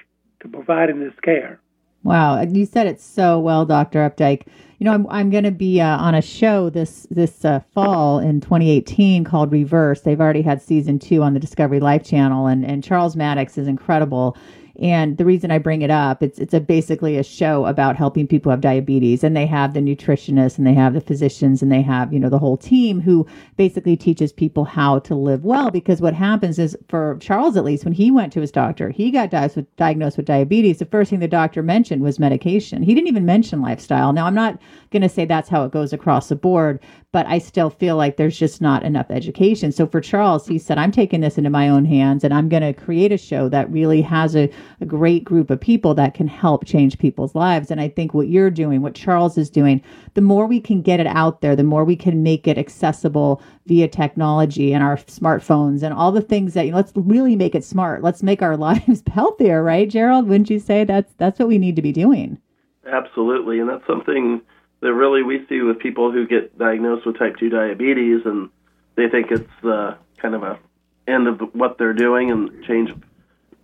to 0.41 0.47
providing 0.47 0.99
this 0.99 1.13
care. 1.23 1.59
Wow, 2.03 2.39
you 2.43 2.67
said 2.67 2.85
it 2.85 3.01
so 3.01 3.39
well, 3.39 3.65
Dr. 3.65 4.07
Updike. 4.07 4.45
You 4.77 4.85
know, 4.85 4.93
I'm 4.93 5.07
I'm 5.09 5.29
going 5.31 5.43
to 5.43 5.51
be 5.51 5.81
uh, 5.81 5.97
on 5.97 6.13
a 6.13 6.21
show 6.21 6.69
this 6.69 7.07
this 7.09 7.43
uh, 7.43 7.61
fall 7.73 8.19
in 8.19 8.41
2018 8.41 9.23
called 9.23 9.51
Reverse. 9.51 10.01
They've 10.01 10.21
already 10.21 10.43
had 10.43 10.61
season 10.61 10.99
two 10.99 11.23
on 11.23 11.33
the 11.33 11.39
Discovery 11.39 11.79
Life 11.79 12.03
channel, 12.03 12.45
and 12.45 12.63
and 12.63 12.83
Charles 12.83 13.15
Mattocks 13.15 13.57
is 13.57 13.67
incredible 13.67 14.37
and 14.81 15.17
the 15.17 15.25
reason 15.25 15.51
I 15.51 15.57
bring 15.57 15.81
it 15.81 15.91
up, 15.91 16.21
it's 16.21 16.39
it's 16.39 16.53
a 16.53 16.59
basically 16.59 17.17
a 17.17 17.23
show 17.23 17.65
about 17.65 17.95
helping 17.95 18.27
people 18.27 18.51
have 18.51 18.61
diabetes, 18.61 19.23
and 19.23 19.35
they 19.35 19.45
have 19.45 19.73
the 19.73 19.79
nutritionists, 19.79 20.57
and 20.57 20.67
they 20.67 20.73
have 20.73 20.93
the 20.93 21.01
physicians, 21.01 21.61
and 21.61 21.71
they 21.71 21.81
have 21.81 22.11
you 22.11 22.19
know 22.19 22.29
the 22.29 22.39
whole 22.39 22.57
team 22.57 22.99
who 22.99 23.25
basically 23.57 23.95
teaches 23.95 24.33
people 24.33 24.65
how 24.65 24.99
to 24.99 25.15
live 25.15 25.45
well. 25.45 25.71
Because 25.71 26.01
what 26.01 26.13
happens 26.13 26.59
is, 26.59 26.77
for 26.89 27.17
Charles 27.21 27.55
at 27.55 27.63
least, 27.63 27.85
when 27.85 27.93
he 27.93 28.11
went 28.11 28.33
to 28.33 28.41
his 28.41 28.51
doctor, 28.51 28.89
he 28.89 29.11
got 29.11 29.29
diagnosed 29.29 29.55
with, 29.55 29.75
diagnosed 29.77 30.17
with 30.17 30.25
diabetes. 30.25 30.79
The 30.79 30.85
first 30.85 31.09
thing 31.09 31.19
the 31.19 31.27
doctor 31.27 31.63
mentioned 31.63 32.01
was 32.01 32.19
medication. 32.19 32.83
He 32.83 32.93
didn't 32.93 33.07
even 33.07 33.25
mention 33.25 33.61
lifestyle. 33.61 34.13
Now 34.13 34.25
I'm 34.25 34.35
not 34.35 34.59
going 34.91 35.03
to 35.03 35.09
say 35.09 35.25
that's 35.25 35.49
how 35.49 35.63
it 35.63 35.71
goes 35.71 35.93
across 35.93 36.29
the 36.29 36.35
board, 36.35 36.79
but 37.11 37.25
I 37.27 37.37
still 37.37 37.69
feel 37.69 37.95
like 37.95 38.17
there's 38.17 38.37
just 38.37 38.61
not 38.61 38.83
enough 38.83 39.07
education. 39.09 39.71
So 39.71 39.87
for 39.87 40.01
Charles, 40.01 40.47
he 40.47 40.59
said, 40.59 40.77
I'm 40.77 40.91
taking 40.91 41.21
this 41.21 41.37
into 41.37 41.49
my 41.49 41.69
own 41.69 41.85
hands 41.85 42.23
and 42.23 42.33
I'm 42.33 42.49
going 42.49 42.63
to 42.63 42.73
create 42.73 43.11
a 43.11 43.17
show 43.17 43.47
that 43.49 43.71
really 43.71 44.01
has 44.01 44.35
a, 44.35 44.49
a 44.81 44.85
great 44.85 45.23
group 45.23 45.49
of 45.49 45.59
people 45.59 45.93
that 45.95 46.13
can 46.13 46.27
help 46.27 46.65
change 46.65 46.97
people's 46.97 47.35
lives. 47.35 47.71
And 47.71 47.79
I 47.79 47.87
think 47.87 48.13
what 48.13 48.27
you're 48.27 48.49
doing, 48.49 48.81
what 48.81 48.95
Charles 48.95 49.37
is 49.37 49.49
doing, 49.49 49.81
the 50.13 50.21
more 50.21 50.45
we 50.45 50.59
can 50.59 50.81
get 50.81 50.99
it 50.99 51.07
out 51.07 51.41
there, 51.41 51.55
the 51.55 51.63
more 51.63 51.83
we 51.83 51.95
can 51.95 52.23
make 52.23 52.47
it 52.47 52.57
accessible 52.57 53.41
via 53.65 53.87
technology 53.87 54.73
and 54.73 54.83
our 54.83 54.97
smartphones 54.97 55.83
and 55.83 55.93
all 55.93 56.11
the 56.11 56.21
things 56.21 56.53
that, 56.53 56.65
you 56.65 56.71
know, 56.71 56.77
let's 56.77 56.93
really 56.95 57.35
make 57.35 57.55
it 57.55 57.63
smart. 57.63 58.03
Let's 58.03 58.23
make 58.23 58.41
our 58.41 58.57
lives 58.65 59.03
healthier, 59.11 59.63
right, 59.63 59.89
Gerald? 59.89 60.27
Wouldn't 60.27 60.49
you 60.49 60.59
say 60.59 60.83
that's, 60.83 61.13
that's 61.17 61.39
what 61.39 61.47
we 61.47 61.57
need 61.57 61.75
to 61.75 61.81
be 61.81 61.91
doing? 61.91 62.39
Absolutely. 62.85 63.59
And 63.59 63.69
that's 63.69 63.85
something 63.87 64.41
that 64.81 64.93
really 64.93 65.23
we 65.23 65.45
see 65.47 65.61
with 65.61 65.79
people 65.79 66.11
who 66.11 66.27
get 66.27 66.57
diagnosed 66.57 67.05
with 67.05 67.17
type 67.17 67.37
2 67.37 67.49
diabetes 67.49 68.21
and 68.25 68.49
they 68.95 69.09
think 69.09 69.31
it's 69.31 69.49
the 69.61 69.97
kind 70.17 70.35
of 70.35 70.43
a 70.43 70.59
end 71.07 71.27
of 71.27 71.39
what 71.53 71.77
they're 71.77 71.93
doing 71.93 72.31
and 72.31 72.63
change 72.65 72.91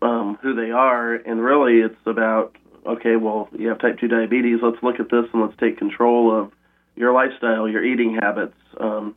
um, 0.01 0.37
who 0.41 0.55
they 0.55 0.71
are. 0.71 1.13
And 1.13 1.41
really, 1.41 1.79
it's 1.79 1.99
about 2.05 2.55
okay, 2.85 3.15
well, 3.15 3.47
you 3.57 3.67
have 3.67 3.79
type 3.79 3.99
2 3.99 4.07
diabetes. 4.07 4.59
Let's 4.61 4.81
look 4.81 4.99
at 4.99 5.09
this 5.09 5.25
and 5.33 5.41
let's 5.41 5.57
take 5.59 5.77
control 5.77 6.35
of 6.35 6.51
your 6.95 7.13
lifestyle, 7.13 7.67
your 7.67 7.83
eating 7.83 8.17
habits, 8.21 8.57
um, 8.79 9.15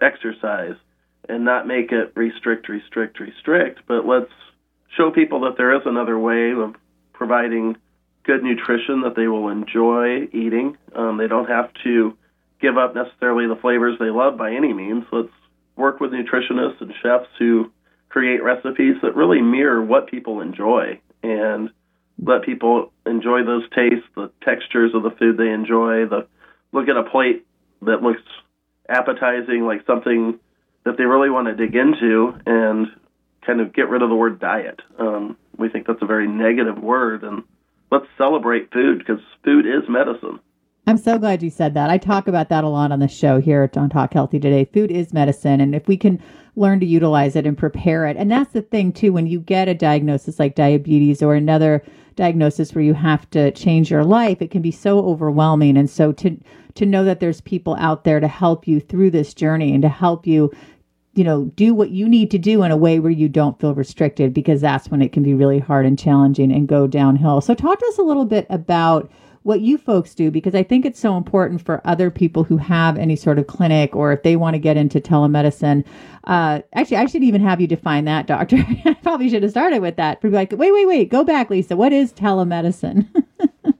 exercise, 0.00 0.76
and 1.28 1.44
not 1.44 1.66
make 1.66 1.92
it 1.92 2.12
restrict, 2.14 2.68
restrict, 2.68 3.20
restrict. 3.20 3.80
But 3.86 4.06
let's 4.06 4.30
show 4.96 5.10
people 5.10 5.40
that 5.40 5.56
there 5.56 5.74
is 5.76 5.82
another 5.86 6.18
way 6.18 6.52
of 6.52 6.74
providing 7.12 7.76
good 8.24 8.42
nutrition 8.42 9.02
that 9.02 9.16
they 9.16 9.28
will 9.28 9.48
enjoy 9.48 10.28
eating. 10.32 10.76
Um, 10.94 11.18
they 11.18 11.28
don't 11.28 11.48
have 11.48 11.70
to 11.84 12.16
give 12.60 12.76
up 12.76 12.94
necessarily 12.94 13.46
the 13.46 13.60
flavors 13.60 13.96
they 13.98 14.10
love 14.10 14.36
by 14.36 14.54
any 14.54 14.72
means. 14.72 15.04
Let's 15.12 15.28
work 15.76 16.00
with 16.00 16.12
nutritionists 16.12 16.80
and 16.80 16.92
chefs 17.02 17.28
who 17.38 17.70
create 18.10 18.42
recipes 18.42 18.96
that 19.02 19.16
really 19.16 19.40
mirror 19.40 19.82
what 19.82 20.08
people 20.08 20.40
enjoy 20.40 21.00
and 21.22 21.70
let 22.22 22.42
people 22.42 22.92
enjoy 23.06 23.44
those 23.44 23.62
tastes, 23.74 24.06
the 24.14 24.30
textures 24.42 24.92
of 24.94 25.02
the 25.02 25.12
food 25.12 25.38
they 25.38 25.50
enjoy, 25.50 26.06
the 26.06 26.26
look 26.72 26.88
at 26.88 26.96
a 26.96 27.04
plate 27.04 27.46
that 27.82 28.02
looks 28.02 28.20
appetizing 28.88 29.64
like 29.64 29.86
something 29.86 30.38
that 30.84 30.96
they 30.98 31.04
really 31.04 31.30
want 31.30 31.46
to 31.46 31.54
dig 31.54 31.74
into 31.74 32.34
and 32.44 32.88
kind 33.46 33.60
of 33.60 33.72
get 33.72 33.88
rid 33.88 34.02
of 34.02 34.10
the 34.10 34.14
word 34.14 34.38
diet. 34.38 34.80
Um, 34.98 35.36
we 35.56 35.68
think 35.68 35.86
that's 35.86 36.02
a 36.02 36.06
very 36.06 36.28
negative 36.28 36.78
word 36.78 37.22
and 37.22 37.44
let's 37.90 38.06
celebrate 38.18 38.72
food 38.72 38.98
because 38.98 39.20
food 39.44 39.66
is 39.66 39.88
medicine. 39.88 40.40
I'm 40.90 40.98
so 40.98 41.20
glad 41.20 41.40
you 41.40 41.50
said 41.50 41.74
that. 41.74 41.88
I 41.88 41.98
talk 41.98 42.26
about 42.26 42.48
that 42.48 42.64
a 42.64 42.68
lot 42.68 42.90
on 42.90 42.98
the 42.98 43.06
show 43.06 43.40
here 43.40 43.70
on 43.76 43.90
Talk 43.90 44.12
Healthy 44.12 44.40
Today. 44.40 44.64
Food 44.64 44.90
is 44.90 45.12
medicine. 45.12 45.60
And 45.60 45.72
if 45.72 45.86
we 45.86 45.96
can 45.96 46.20
learn 46.56 46.80
to 46.80 46.86
utilize 46.86 47.36
it 47.36 47.46
and 47.46 47.56
prepare 47.56 48.08
it, 48.08 48.16
and 48.16 48.28
that's 48.28 48.52
the 48.52 48.62
thing 48.62 48.92
too, 48.92 49.12
when 49.12 49.28
you 49.28 49.38
get 49.38 49.68
a 49.68 49.74
diagnosis 49.74 50.40
like 50.40 50.56
diabetes 50.56 51.22
or 51.22 51.36
another 51.36 51.84
diagnosis 52.16 52.74
where 52.74 52.82
you 52.82 52.94
have 52.94 53.30
to 53.30 53.52
change 53.52 53.88
your 53.88 54.02
life, 54.02 54.42
it 54.42 54.50
can 54.50 54.62
be 54.62 54.72
so 54.72 54.98
overwhelming. 55.06 55.76
And 55.76 55.88
so 55.88 56.10
to, 56.10 56.36
to 56.74 56.84
know 56.84 57.04
that 57.04 57.20
there's 57.20 57.40
people 57.40 57.76
out 57.76 58.02
there 58.02 58.18
to 58.18 58.26
help 58.26 58.66
you 58.66 58.80
through 58.80 59.12
this 59.12 59.32
journey 59.32 59.72
and 59.72 59.82
to 59.82 59.88
help 59.88 60.26
you 60.26 60.50
you 61.14 61.22
know, 61.22 61.44
do 61.54 61.72
what 61.72 61.90
you 61.90 62.08
need 62.08 62.32
to 62.32 62.38
do 62.38 62.64
in 62.64 62.70
a 62.72 62.76
way 62.76 62.98
where 62.98 63.10
you 63.12 63.28
don't 63.28 63.60
feel 63.60 63.74
restricted 63.74 64.32
because 64.34 64.60
that's 64.60 64.88
when 64.88 65.02
it 65.02 65.12
can 65.12 65.22
be 65.22 65.34
really 65.34 65.58
hard 65.60 65.86
and 65.86 65.98
challenging 65.98 66.52
and 66.52 66.68
go 66.68 66.86
downhill. 66.86 67.40
So, 67.40 67.52
talk 67.52 67.78
to 67.78 67.86
us 67.86 67.98
a 67.98 68.02
little 68.02 68.24
bit 68.24 68.46
about 68.48 69.10
what 69.42 69.60
you 69.60 69.78
folks 69.78 70.14
do 70.14 70.30
because 70.30 70.54
I 70.54 70.62
think 70.62 70.84
it's 70.84 71.00
so 71.00 71.16
important 71.16 71.64
for 71.64 71.80
other 71.84 72.10
people 72.10 72.44
who 72.44 72.58
have 72.58 72.98
any 72.98 73.16
sort 73.16 73.38
of 73.38 73.46
clinic 73.46 73.96
or 73.96 74.12
if 74.12 74.22
they 74.22 74.36
want 74.36 74.54
to 74.54 74.58
get 74.58 74.76
into 74.76 75.00
telemedicine. 75.00 75.84
Uh, 76.24 76.60
actually, 76.74 76.98
I 76.98 77.06
should 77.06 77.22
even 77.22 77.40
have 77.40 77.60
you 77.60 77.66
define 77.66 78.04
that, 78.04 78.26
doctor. 78.26 78.56
I 78.84 78.94
probably 79.02 79.30
should 79.30 79.42
have 79.42 79.52
started 79.52 79.80
with 79.80 79.96
that. 79.96 80.20
Be 80.20 80.28
like, 80.28 80.52
wait, 80.52 80.72
wait, 80.72 80.86
wait, 80.86 81.10
go 81.10 81.24
back, 81.24 81.48
Lisa. 81.48 81.76
What 81.76 81.92
is 81.92 82.12
telemedicine? 82.12 83.08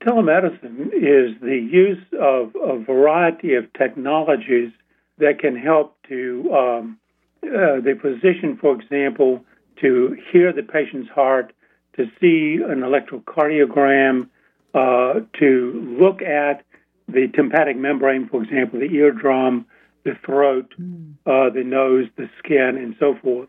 telemedicine 0.00 0.92
is 0.92 1.40
the 1.40 1.68
use 1.70 2.04
of 2.20 2.54
a 2.62 2.78
variety 2.78 3.54
of 3.54 3.72
technologies 3.72 4.70
that 5.18 5.38
can 5.40 5.56
help 5.56 5.96
to 6.08 6.52
um, 6.52 6.98
uh, 7.42 7.80
the 7.80 7.98
physician, 8.00 8.56
for 8.60 8.78
example, 8.78 9.44
to 9.80 10.16
hear 10.32 10.52
the 10.52 10.62
patient's 10.62 11.10
heart, 11.10 11.52
to 11.96 12.06
see 12.20 12.62
an 12.62 12.80
electrocardiogram, 12.80 14.28
uh, 14.74 15.20
to 15.38 15.96
look 15.98 16.22
at 16.22 16.64
the 17.08 17.28
tympanic 17.34 17.76
membrane, 17.76 18.28
for 18.28 18.42
example, 18.42 18.80
the 18.80 18.86
eardrum, 18.86 19.66
the 20.04 20.14
throat, 20.24 20.72
mm. 20.80 21.14
uh, 21.26 21.50
the 21.50 21.62
nose, 21.64 22.06
the 22.16 22.28
skin, 22.38 22.76
and 22.76 22.96
so 22.98 23.16
forth. 23.22 23.48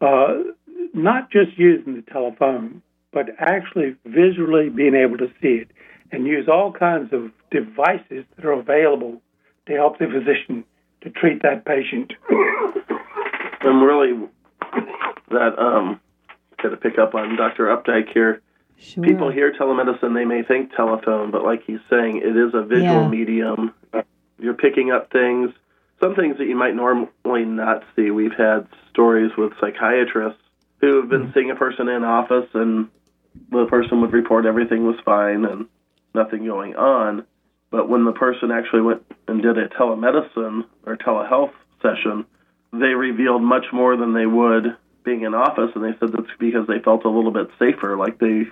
Uh, 0.00 0.42
not 0.94 1.30
just 1.30 1.58
using 1.58 1.94
the 1.94 2.02
telephone, 2.02 2.82
but 3.12 3.26
actually 3.38 3.96
visually 4.04 4.68
being 4.68 4.94
able 4.94 5.18
to 5.18 5.28
see 5.42 5.62
it 5.62 5.70
and 6.12 6.26
use 6.26 6.48
all 6.48 6.72
kinds 6.72 7.12
of 7.12 7.30
devices 7.50 8.24
that 8.36 8.44
are 8.44 8.52
available 8.52 9.20
to 9.66 9.72
help 9.74 9.98
the 9.98 10.06
physician 10.06 10.64
to 11.02 11.10
treat 11.10 11.42
that 11.42 11.64
patient. 11.64 12.12
and 13.60 13.82
really, 13.82 14.28
that 15.30 15.58
um, 15.58 16.00
kind 16.60 16.74
of 16.74 16.80
pick 16.80 16.98
up 16.98 17.14
on 17.14 17.36
Dr. 17.36 17.66
Updike 17.66 18.12
here. 18.12 18.42
Sure. 18.78 19.04
People 19.04 19.30
hear 19.30 19.52
telemedicine, 19.52 20.14
they 20.14 20.24
may 20.24 20.42
think 20.42 20.74
telephone, 20.74 21.30
but 21.30 21.44
like 21.44 21.62
he's 21.66 21.80
saying, 21.90 22.18
it 22.18 22.36
is 22.36 22.54
a 22.54 22.62
visual 22.62 23.02
Yeah. 23.02 23.08
medium. 23.08 23.74
You're 24.38 24.54
picking 24.54 24.90
up 24.90 25.12
things, 25.12 25.50
some 26.00 26.14
things 26.14 26.38
that 26.38 26.46
you 26.46 26.56
might 26.56 26.74
normally 26.74 27.44
not 27.44 27.84
see. 27.94 28.10
We've 28.10 28.32
had 28.32 28.66
stories 28.88 29.36
with 29.36 29.52
psychiatrists 29.60 30.40
who 30.80 30.96
have 30.96 31.10
been 31.10 31.24
mm-hmm. 31.24 31.32
seeing 31.34 31.50
a 31.50 31.56
person 31.56 31.88
in 31.88 32.04
office, 32.04 32.48
and 32.54 32.88
the 33.50 33.66
person 33.66 34.00
would 34.00 34.12
report 34.14 34.46
everything 34.46 34.86
was 34.86 34.96
fine 35.04 35.44
and 35.44 35.66
nothing 36.14 36.46
going 36.46 36.74
on. 36.74 37.26
But 37.70 37.88
when 37.88 38.04
the 38.04 38.12
person 38.12 38.50
actually 38.50 38.80
went 38.80 39.02
and 39.28 39.42
did 39.42 39.58
a 39.58 39.68
telemedicine 39.68 40.64
or 40.86 40.96
telehealth 40.96 41.52
session, 41.82 42.24
they 42.72 42.94
revealed 42.94 43.42
much 43.42 43.66
more 43.72 43.96
than 43.96 44.14
they 44.14 44.26
would 44.26 44.76
being 45.04 45.22
in 45.22 45.34
office, 45.34 45.70
and 45.74 45.84
they 45.84 45.98
said 45.98 46.12
that's 46.12 46.36
because 46.38 46.66
they 46.66 46.78
felt 46.78 47.04
a 47.04 47.10
little 47.10 47.32
bit 47.32 47.48
safer, 47.58 47.96
like 47.96 48.18
they 48.18 48.44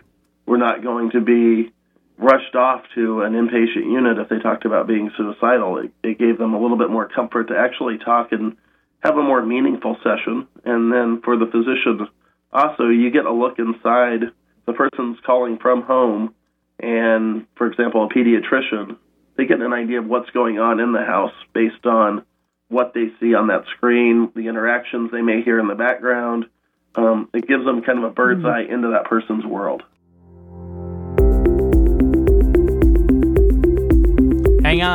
were 0.46 0.58
not 0.58 0.82
going 0.82 1.10
to 1.10 1.20
be 1.20 1.72
rushed 2.16 2.54
off 2.54 2.82
to 2.94 3.22
an 3.22 3.32
inpatient 3.34 3.90
unit 3.92 4.18
if 4.18 4.28
they 4.28 4.38
talked 4.38 4.64
about 4.64 4.86
being 4.86 5.10
suicidal. 5.16 5.78
It, 5.78 5.92
it 6.02 6.18
gave 6.18 6.38
them 6.38 6.54
a 6.54 6.60
little 6.60 6.78
bit 6.78 6.90
more 6.90 7.08
comfort 7.08 7.48
to 7.48 7.56
actually 7.56 7.98
talk 7.98 8.32
and 8.32 8.56
have 9.00 9.16
a 9.16 9.22
more 9.22 9.44
meaningful 9.44 9.96
session. 10.02 10.48
And 10.64 10.92
then 10.92 11.20
for 11.22 11.36
the 11.36 11.46
physician, 11.46 12.08
also, 12.52 12.88
you 12.88 13.10
get 13.10 13.26
a 13.26 13.32
look 13.32 13.58
inside. 13.58 14.32
The 14.66 14.72
person's 14.72 15.18
calling 15.24 15.58
from 15.58 15.82
home, 15.82 16.34
and 16.80 17.46
for 17.56 17.66
example, 17.66 18.04
a 18.04 18.08
pediatrician, 18.08 18.96
they 19.36 19.46
get 19.46 19.60
an 19.60 19.72
idea 19.72 20.00
of 20.00 20.06
what's 20.06 20.30
going 20.30 20.58
on 20.58 20.80
in 20.80 20.92
the 20.92 21.04
house 21.04 21.32
based 21.54 21.86
on 21.86 22.24
what 22.68 22.92
they 22.94 23.12
see 23.20 23.34
on 23.34 23.48
that 23.48 23.64
screen, 23.76 24.30
the 24.34 24.48
interactions 24.48 25.10
they 25.10 25.22
may 25.22 25.42
hear 25.42 25.58
in 25.58 25.68
the 25.68 25.74
background. 25.74 26.46
Um, 26.94 27.28
it 27.32 27.46
gives 27.46 27.64
them 27.64 27.82
kind 27.82 27.98
of 27.98 28.04
a 28.04 28.10
bird's 28.10 28.44
eye 28.44 28.62
into 28.62 28.88
that 28.88 29.04
person's 29.04 29.44
world. 29.44 29.82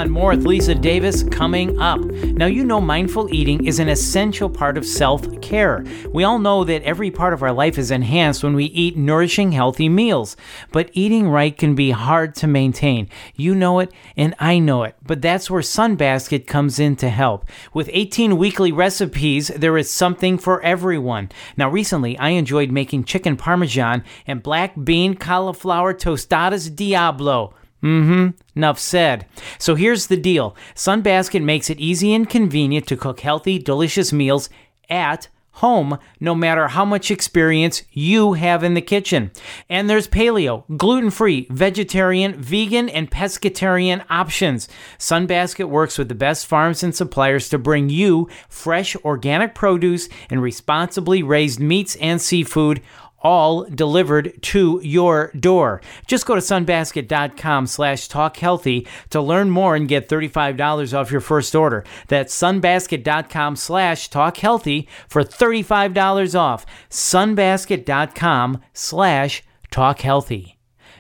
On, 0.04 0.12
more 0.12 0.32
with 0.32 0.46
Lisa 0.46 0.76
Davis 0.76 1.24
coming 1.24 1.80
up. 1.80 2.00
Now, 2.00 2.46
you 2.46 2.64
know, 2.66 2.82
mindful 2.82 3.34
eating 3.34 3.66
is 3.66 3.80
an 3.80 3.88
essential 3.88 4.50
part 4.50 4.78
of 4.78 4.86
self 4.86 5.42
care. 5.42 5.86
We 6.10 6.24
all 6.24 6.40
know 6.40 6.64
that 6.66 6.84
every 6.84 7.10
part 7.10 7.34
of 7.34 7.42
our 7.42 7.54
life 7.54 7.78
is 7.78 7.92
enhanced 7.92 8.44
when 8.44 8.54
we 8.54 8.66
eat 8.66 8.98
nourishing, 8.98 9.54
healthy 9.54 9.88
meals. 9.88 10.36
But 10.72 10.90
eating 10.94 11.30
right 11.30 11.58
can 11.58 11.74
be 11.76 11.92
hard 11.92 12.36
to 12.36 12.48
maintain. 12.48 13.08
You 13.36 13.56
know 13.56 13.80
it, 13.80 13.94
and 14.18 14.36
I 14.40 14.60
know 14.60 14.84
it. 14.84 14.96
But 15.06 15.22
that's 15.22 15.50
where 15.50 15.62
Sunbasket 15.62 16.48
comes 16.48 16.80
in 16.80 16.96
to 16.98 17.10
help. 17.10 17.46
With 17.74 17.90
18 17.94 18.38
weekly 18.38 18.72
recipes, 18.72 19.50
there 19.50 19.78
is 19.78 19.90
something 19.90 20.38
for 20.38 20.62
everyone. 20.64 21.30
Now, 21.56 21.70
recently, 21.70 22.18
I 22.18 22.30
enjoyed 22.30 22.72
making 22.72 23.06
chicken 23.06 23.38
parmesan 23.38 24.04
and 24.28 24.44
black 24.44 24.74
bean 24.84 25.16
cauliflower 25.16 25.94
tostadas 25.94 26.76
Diablo. 26.76 27.54
Mm-hmm. 27.84 28.30
Enough 28.56 28.80
said. 28.80 29.25
So 29.60 29.75
here's 29.75 30.08
the 30.08 30.18
deal. 30.18 30.56
Sunbasket 30.74 31.44
makes 31.44 31.70
it 31.70 31.80
easy 31.80 32.13
and 32.13 32.30
convenient 32.30 32.88
to 32.88 32.98
cook 32.98 33.20
healthy, 33.20 33.60
delicious 33.60 34.13
meals 34.13 34.50
at 34.90 35.28
home, 35.58 36.00
no 36.20 36.34
matter 36.34 36.70
how 36.70 36.84
much 36.84 37.12
experience 37.12 37.84
you 37.92 38.34
have 38.34 38.63
in 38.63 38.74
the 38.74 38.82
kitchen. 38.82 39.32
And 39.70 39.88
there's 39.88 40.08
paleo, 40.08 40.63
gluten 40.78 41.12
free, 41.12 41.46
vegetarian, 41.52 42.42
vegan, 42.42 42.90
and 42.90 43.12
pescatarian 43.12 44.04
options. 44.10 44.68
Sunbasket 44.98 45.70
works 45.70 45.98
with 45.98 46.10
the 46.10 46.16
best 46.16 46.48
farms 46.48 46.82
and 46.84 46.96
suppliers 46.96 47.50
to 47.50 47.60
bring 47.60 47.90
you 47.90 48.30
fresh 48.50 48.96
organic 48.98 49.54
produce 49.54 50.10
and 50.30 50.42
responsibly 50.42 51.22
raised 51.22 51.60
meats 51.60 51.96
and 51.98 52.20
seafood 52.20 52.82
all 53.24 53.63
delivered 53.65 54.42
to 54.42 54.80
your 54.84 55.32
door. 55.39 55.82
Just 56.08 56.25
go 56.25 56.36
to 56.36 56.42
sunbasket.com 56.42 57.68
slash 57.68 58.10
talkhealthy 58.10 58.88
to 59.10 59.22
learn 59.22 59.50
more 59.50 59.75
and 59.75 59.88
get 59.88 60.10
$35 60.10 60.98
off 60.98 61.12
your 61.12 61.22
first 61.22 61.56
order. 61.56 61.84
That's 62.08 62.36
sunbasket.com 62.36 63.56
slash 63.56 64.10
talkhealthy 64.10 64.88
for 65.08 65.24
$35 65.24 66.39
off. 66.39 66.65
sunbasket.com 66.89 68.62
slash 68.74 69.44
talkhealthy. 69.72 70.56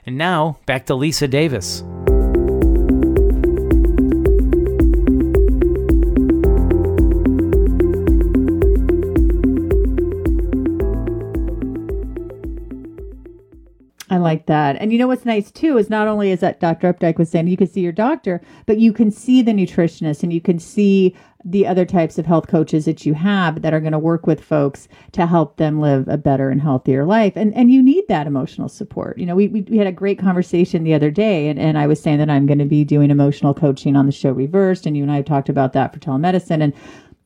And 0.05 0.17
now, 0.17 0.59
back 0.65 0.85
to 0.87 0.95
Lisa 0.95 1.27
Davis. 1.27 1.83
I 14.09 14.17
like 14.17 14.47
that. 14.47 14.75
And 14.77 14.91
you 14.91 14.99
know 14.99 15.07
what's 15.07 15.25
nice 15.25 15.49
too 15.49 15.77
is 15.77 15.89
not 15.89 16.07
only 16.07 16.31
is 16.31 16.41
that 16.41 16.59
Dr. 16.59 16.93
Updike 16.93 17.17
was 17.17 17.29
saying 17.29 17.47
you 17.47 17.57
can 17.57 17.67
see 17.67 17.81
your 17.81 17.93
doctor, 17.93 18.41
but 18.65 18.77
you 18.77 18.91
can 18.91 19.11
see 19.11 19.41
the 19.41 19.53
nutritionist 19.53 20.23
and 20.23 20.33
you 20.33 20.41
can 20.41 20.59
see 20.59 21.15
the 21.45 21.65
other 21.65 21.85
types 21.85 22.17
of 22.17 22.25
health 22.25 22.47
coaches 22.47 22.85
that 22.85 23.05
you 23.05 23.13
have 23.13 23.61
that 23.61 23.73
are 23.73 23.79
going 23.79 23.93
to 23.93 23.99
work 23.99 24.27
with 24.27 24.43
folks 24.43 24.87
to 25.11 25.25
help 25.25 25.57
them 25.57 25.79
live 25.79 26.07
a 26.07 26.17
better 26.17 26.49
and 26.49 26.61
healthier 26.61 27.05
life. 27.05 27.33
And 27.35 27.53
and 27.53 27.71
you 27.71 27.81
need 27.81 28.05
that 28.09 28.27
emotional 28.27 28.69
support. 28.69 29.17
You 29.17 29.25
know, 29.25 29.35
we, 29.35 29.47
we, 29.47 29.61
we 29.61 29.77
had 29.77 29.87
a 29.87 29.91
great 29.91 30.19
conversation 30.19 30.83
the 30.83 30.93
other 30.93 31.11
day 31.11 31.47
and, 31.47 31.59
and 31.59 31.77
I 31.77 31.87
was 31.87 32.01
saying 32.01 32.19
that 32.19 32.29
I'm 32.29 32.45
going 32.45 32.59
to 32.59 32.65
be 32.65 32.83
doing 32.83 33.09
emotional 33.09 33.53
coaching 33.53 33.95
on 33.95 34.05
the 34.05 34.11
show 34.11 34.31
reversed 34.31 34.85
and 34.85 34.97
you 34.97 35.03
and 35.03 35.11
I 35.11 35.17
have 35.17 35.25
talked 35.25 35.49
about 35.49 35.73
that 35.73 35.93
for 35.93 35.99
telemedicine 35.99 36.61
and 36.61 36.73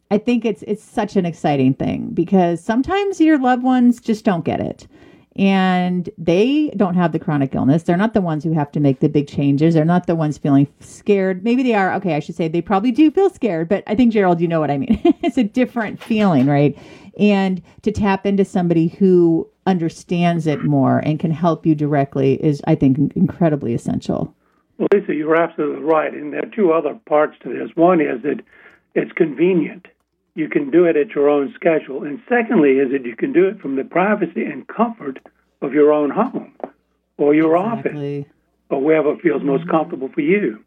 I 0.09 0.19
think 0.19 0.45
it's 0.45 0.63
it's 0.63 0.83
such 0.83 1.15
an 1.15 1.25
exciting 1.25 1.73
thing 1.73 2.09
because 2.13 2.63
sometimes 2.63 3.19
your 3.19 3.39
loved 3.39 3.63
ones 3.63 3.99
just 3.99 4.23
don't 4.23 4.45
get 4.45 4.59
it 4.59 4.87
and 5.37 6.09
they 6.17 6.71
don't 6.75 6.95
have 6.95 7.11
the 7.11 7.19
chronic 7.19 7.53
illness. 7.53 7.83
They're 7.83 7.97
not 7.97 8.13
the 8.13 8.21
ones 8.21 8.43
who 8.43 8.53
have 8.53 8.71
to 8.71 8.79
make 8.79 8.99
the 8.99 9.09
big 9.09 9.27
changes. 9.27 9.75
They're 9.75 9.85
not 9.85 10.07
the 10.07 10.15
ones 10.15 10.37
feeling 10.37 10.67
scared. 10.79 11.43
Maybe 11.43 11.61
they 11.63 11.75
are. 11.75 11.93
Okay, 11.95 12.15
I 12.15 12.19
should 12.19 12.35
say 12.35 12.47
they 12.47 12.61
probably 12.61 12.91
do 12.91 13.11
feel 13.11 13.29
scared, 13.29 13.69
but 13.69 13.83
I 13.85 13.95
think 13.95 14.13
Gerald, 14.13 14.41
you 14.41 14.47
know 14.47 14.59
what 14.59 14.71
I 14.71 14.77
mean. 14.77 14.99
it's 15.21 15.37
a 15.37 15.43
different 15.43 16.01
feeling, 16.01 16.47
right? 16.47 16.77
And 17.19 17.61
to 17.83 17.91
tap 17.91 18.25
into 18.25 18.45
somebody 18.45 18.87
who 18.87 19.47
understands 19.65 20.47
it 20.47 20.63
more 20.63 20.99
and 20.99 21.19
can 21.19 21.31
help 21.31 21.65
you 21.65 21.75
directly 21.75 22.43
is, 22.43 22.61
I 22.65 22.75
think, 22.75 23.15
incredibly 23.15 23.73
essential. 23.73 24.33
Well, 24.77 24.87
Lisa, 24.93 25.13
you're 25.13 25.35
absolutely 25.35 25.83
right. 25.83 26.13
And 26.13 26.33
there 26.33 26.43
are 26.43 26.55
two 26.55 26.71
other 26.71 26.99
parts 27.07 27.37
to 27.43 27.49
this. 27.49 27.75
One 27.75 28.01
is 28.01 28.21
that 28.23 28.41
it's 28.95 29.11
convenient. 29.11 29.87
You 30.37 30.47
can 30.47 30.69
do 30.69 30.85
it 30.85 30.95
at 30.95 31.15
your 31.15 31.29
own 31.29 31.51
schedule. 31.55 32.03
And 32.03 32.21
secondly, 32.29 32.73
is 32.77 32.91
that 32.91 33.03
you 33.05 33.15
can 33.15 33.33
do 33.33 33.47
it 33.47 33.59
from 33.59 33.75
the 33.75 33.83
privacy 33.83 34.43
and 34.43 34.67
comfort 34.67 35.17
of 35.63 35.73
your 35.73 35.91
own 35.91 36.11
home 36.11 36.53
or 37.17 37.33
your 37.33 37.57
office 37.57 38.25
or 38.69 38.79
wherever 38.79 39.17
feels 39.17 39.41
most 39.41 39.67
comfortable 39.67 40.09
for 40.13 40.21
you. 40.21 40.63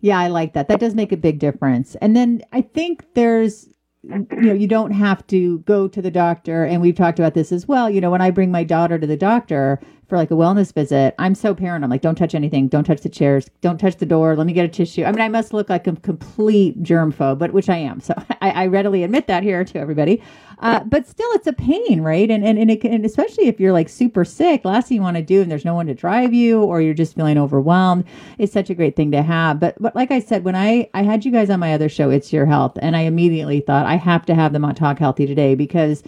Yeah, 0.00 0.20
I 0.20 0.28
like 0.28 0.52
that. 0.52 0.68
That 0.68 0.78
does 0.78 0.94
make 0.94 1.10
a 1.10 1.16
big 1.16 1.40
difference. 1.40 1.96
And 1.96 2.14
then 2.14 2.42
I 2.52 2.60
think 2.60 3.04
there's 3.14 3.68
you 4.04 4.26
know, 4.30 4.52
you 4.52 4.68
don't 4.68 4.92
have 4.92 5.26
to 5.28 5.58
go 5.60 5.88
to 5.88 6.00
the 6.00 6.10
doctor 6.10 6.64
and 6.64 6.80
we've 6.80 6.94
talked 6.94 7.18
about 7.18 7.34
this 7.34 7.50
as 7.50 7.66
well. 7.66 7.90
You 7.90 8.00
know, 8.00 8.12
when 8.12 8.20
I 8.20 8.30
bring 8.30 8.52
my 8.52 8.62
daughter 8.62 8.96
to 8.96 9.06
the 9.08 9.16
doctor 9.16 9.80
for 10.08 10.16
like 10.16 10.30
a 10.30 10.34
wellness 10.34 10.72
visit, 10.72 11.14
I'm 11.18 11.34
so 11.34 11.54
paranoid. 11.54 11.84
I'm 11.84 11.90
like, 11.90 12.02
don't 12.02 12.14
touch 12.14 12.34
anything, 12.34 12.68
don't 12.68 12.84
touch 12.84 13.02
the 13.02 13.08
chairs, 13.08 13.50
don't 13.60 13.78
touch 13.78 13.96
the 13.96 14.06
door, 14.06 14.36
let 14.36 14.46
me 14.46 14.52
get 14.52 14.64
a 14.64 14.68
tissue. 14.68 15.04
I 15.04 15.12
mean, 15.12 15.20
I 15.20 15.28
must 15.28 15.52
look 15.52 15.68
like 15.68 15.86
a 15.86 15.96
complete 15.96 16.82
germ 16.82 17.12
phobe, 17.12 17.38
but 17.38 17.52
which 17.52 17.68
I 17.68 17.76
am. 17.76 18.00
So 18.00 18.14
I, 18.42 18.50
I 18.50 18.66
readily 18.66 19.02
admit 19.02 19.26
that 19.26 19.42
here 19.42 19.64
to 19.64 19.78
everybody. 19.78 20.22
Uh, 20.60 20.82
but 20.84 21.06
still, 21.06 21.28
it's 21.32 21.46
a 21.46 21.52
pain, 21.52 22.00
right? 22.00 22.30
And 22.30 22.44
and 22.44 22.58
and, 22.58 22.70
it, 22.70 22.84
and 22.84 23.04
especially 23.04 23.48
if 23.48 23.58
you're 23.60 23.72
like 23.72 23.88
super 23.88 24.24
sick, 24.24 24.64
last 24.64 24.88
thing 24.88 24.96
you 24.96 25.02
want 25.02 25.16
to 25.16 25.22
do, 25.22 25.42
and 25.42 25.50
there's 25.50 25.64
no 25.64 25.74
one 25.74 25.86
to 25.86 25.94
drive 25.94 26.32
you, 26.32 26.62
or 26.62 26.80
you're 26.80 26.94
just 26.94 27.14
feeling 27.14 27.38
overwhelmed. 27.38 28.04
It's 28.38 28.52
such 28.52 28.70
a 28.70 28.74
great 28.74 28.96
thing 28.96 29.10
to 29.12 29.22
have. 29.22 29.60
But 29.60 29.76
but 29.80 29.94
like 29.94 30.10
I 30.10 30.20
said, 30.20 30.44
when 30.44 30.54
I 30.56 30.88
I 30.94 31.02
had 31.02 31.24
you 31.24 31.32
guys 31.32 31.50
on 31.50 31.60
my 31.60 31.74
other 31.74 31.88
show, 31.88 32.10
it's 32.10 32.32
your 32.32 32.46
health, 32.46 32.78
and 32.80 32.96
I 32.96 33.00
immediately 33.00 33.60
thought 33.60 33.86
I 33.86 33.96
have 33.96 34.24
to 34.26 34.34
have 34.34 34.52
them 34.52 34.64
on 34.64 34.74
Talk 34.74 34.98
Healthy 34.98 35.26
today 35.26 35.54
because 35.54 36.02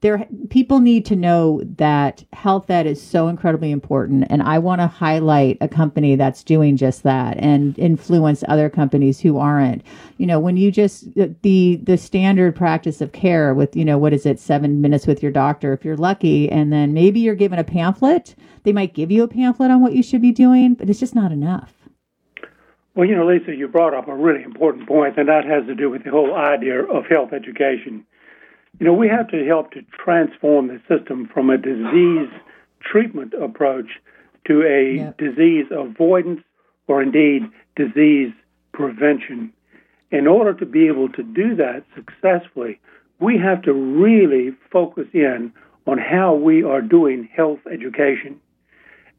there 0.00 0.26
people 0.48 0.78
need 0.78 1.04
to 1.04 1.16
know 1.16 1.60
that 1.76 2.24
health 2.32 2.70
ed 2.70 2.86
is 2.86 3.02
so 3.02 3.28
incredibly 3.28 3.70
important 3.70 4.24
and 4.30 4.42
i 4.42 4.58
want 4.58 4.80
to 4.80 4.86
highlight 4.86 5.58
a 5.60 5.68
company 5.68 6.14
that's 6.14 6.44
doing 6.44 6.76
just 6.76 7.02
that 7.02 7.36
and 7.38 7.78
influence 7.78 8.44
other 8.48 8.70
companies 8.70 9.18
who 9.20 9.38
aren't 9.38 9.82
you 10.18 10.26
know 10.26 10.38
when 10.38 10.56
you 10.56 10.70
just 10.70 11.12
the 11.42 11.76
the 11.82 11.96
standard 11.96 12.54
practice 12.54 13.00
of 13.00 13.12
care 13.12 13.54
with 13.54 13.74
you 13.74 13.84
know 13.84 13.98
what 13.98 14.12
is 14.12 14.26
it 14.26 14.38
7 14.38 14.80
minutes 14.80 15.06
with 15.06 15.22
your 15.22 15.32
doctor 15.32 15.72
if 15.72 15.84
you're 15.84 15.96
lucky 15.96 16.50
and 16.50 16.72
then 16.72 16.92
maybe 16.94 17.20
you're 17.20 17.34
given 17.34 17.58
a 17.58 17.64
pamphlet 17.64 18.34
they 18.62 18.72
might 18.72 18.94
give 18.94 19.10
you 19.10 19.22
a 19.22 19.28
pamphlet 19.28 19.70
on 19.70 19.82
what 19.82 19.92
you 19.92 20.02
should 20.02 20.22
be 20.22 20.32
doing 20.32 20.74
but 20.74 20.88
it's 20.88 21.00
just 21.00 21.14
not 21.14 21.32
enough 21.32 21.74
Well, 22.94 23.08
you 23.08 23.14
know, 23.14 23.26
Lisa, 23.26 23.54
you 23.54 23.68
brought 23.68 23.94
up 23.94 24.08
a 24.08 24.14
really 24.14 24.42
important 24.42 24.88
point, 24.88 25.16
and 25.18 25.28
that 25.28 25.44
has 25.44 25.66
to 25.66 25.74
do 25.74 25.88
with 25.88 26.02
the 26.02 26.10
whole 26.10 26.34
idea 26.34 26.82
of 26.82 27.06
health 27.06 27.32
education. 27.32 28.04
You 28.78 28.86
know, 28.86 28.92
we 28.92 29.08
have 29.08 29.28
to 29.28 29.44
help 29.44 29.72
to 29.72 29.82
transform 29.92 30.68
the 30.68 30.80
system 30.88 31.28
from 31.32 31.50
a 31.50 31.58
disease 31.58 32.28
treatment 32.80 33.34
approach 33.34 33.98
to 34.46 34.62
a 34.62 34.96
Yep. 34.96 35.16
disease 35.18 35.66
avoidance 35.70 36.42
or 36.86 37.02
indeed 37.02 37.42
disease 37.76 38.32
prevention. 38.72 39.52
In 40.10 40.26
order 40.26 40.54
to 40.54 40.64
be 40.64 40.86
able 40.86 41.08
to 41.10 41.22
do 41.22 41.54
that 41.56 41.84
successfully, 41.94 42.78
we 43.20 43.36
have 43.36 43.62
to 43.62 43.72
really 43.72 44.52
focus 44.70 45.06
in 45.12 45.52
on 45.86 45.98
how 45.98 46.34
we 46.34 46.62
are 46.62 46.80
doing 46.80 47.28
health 47.34 47.60
education. 47.70 48.40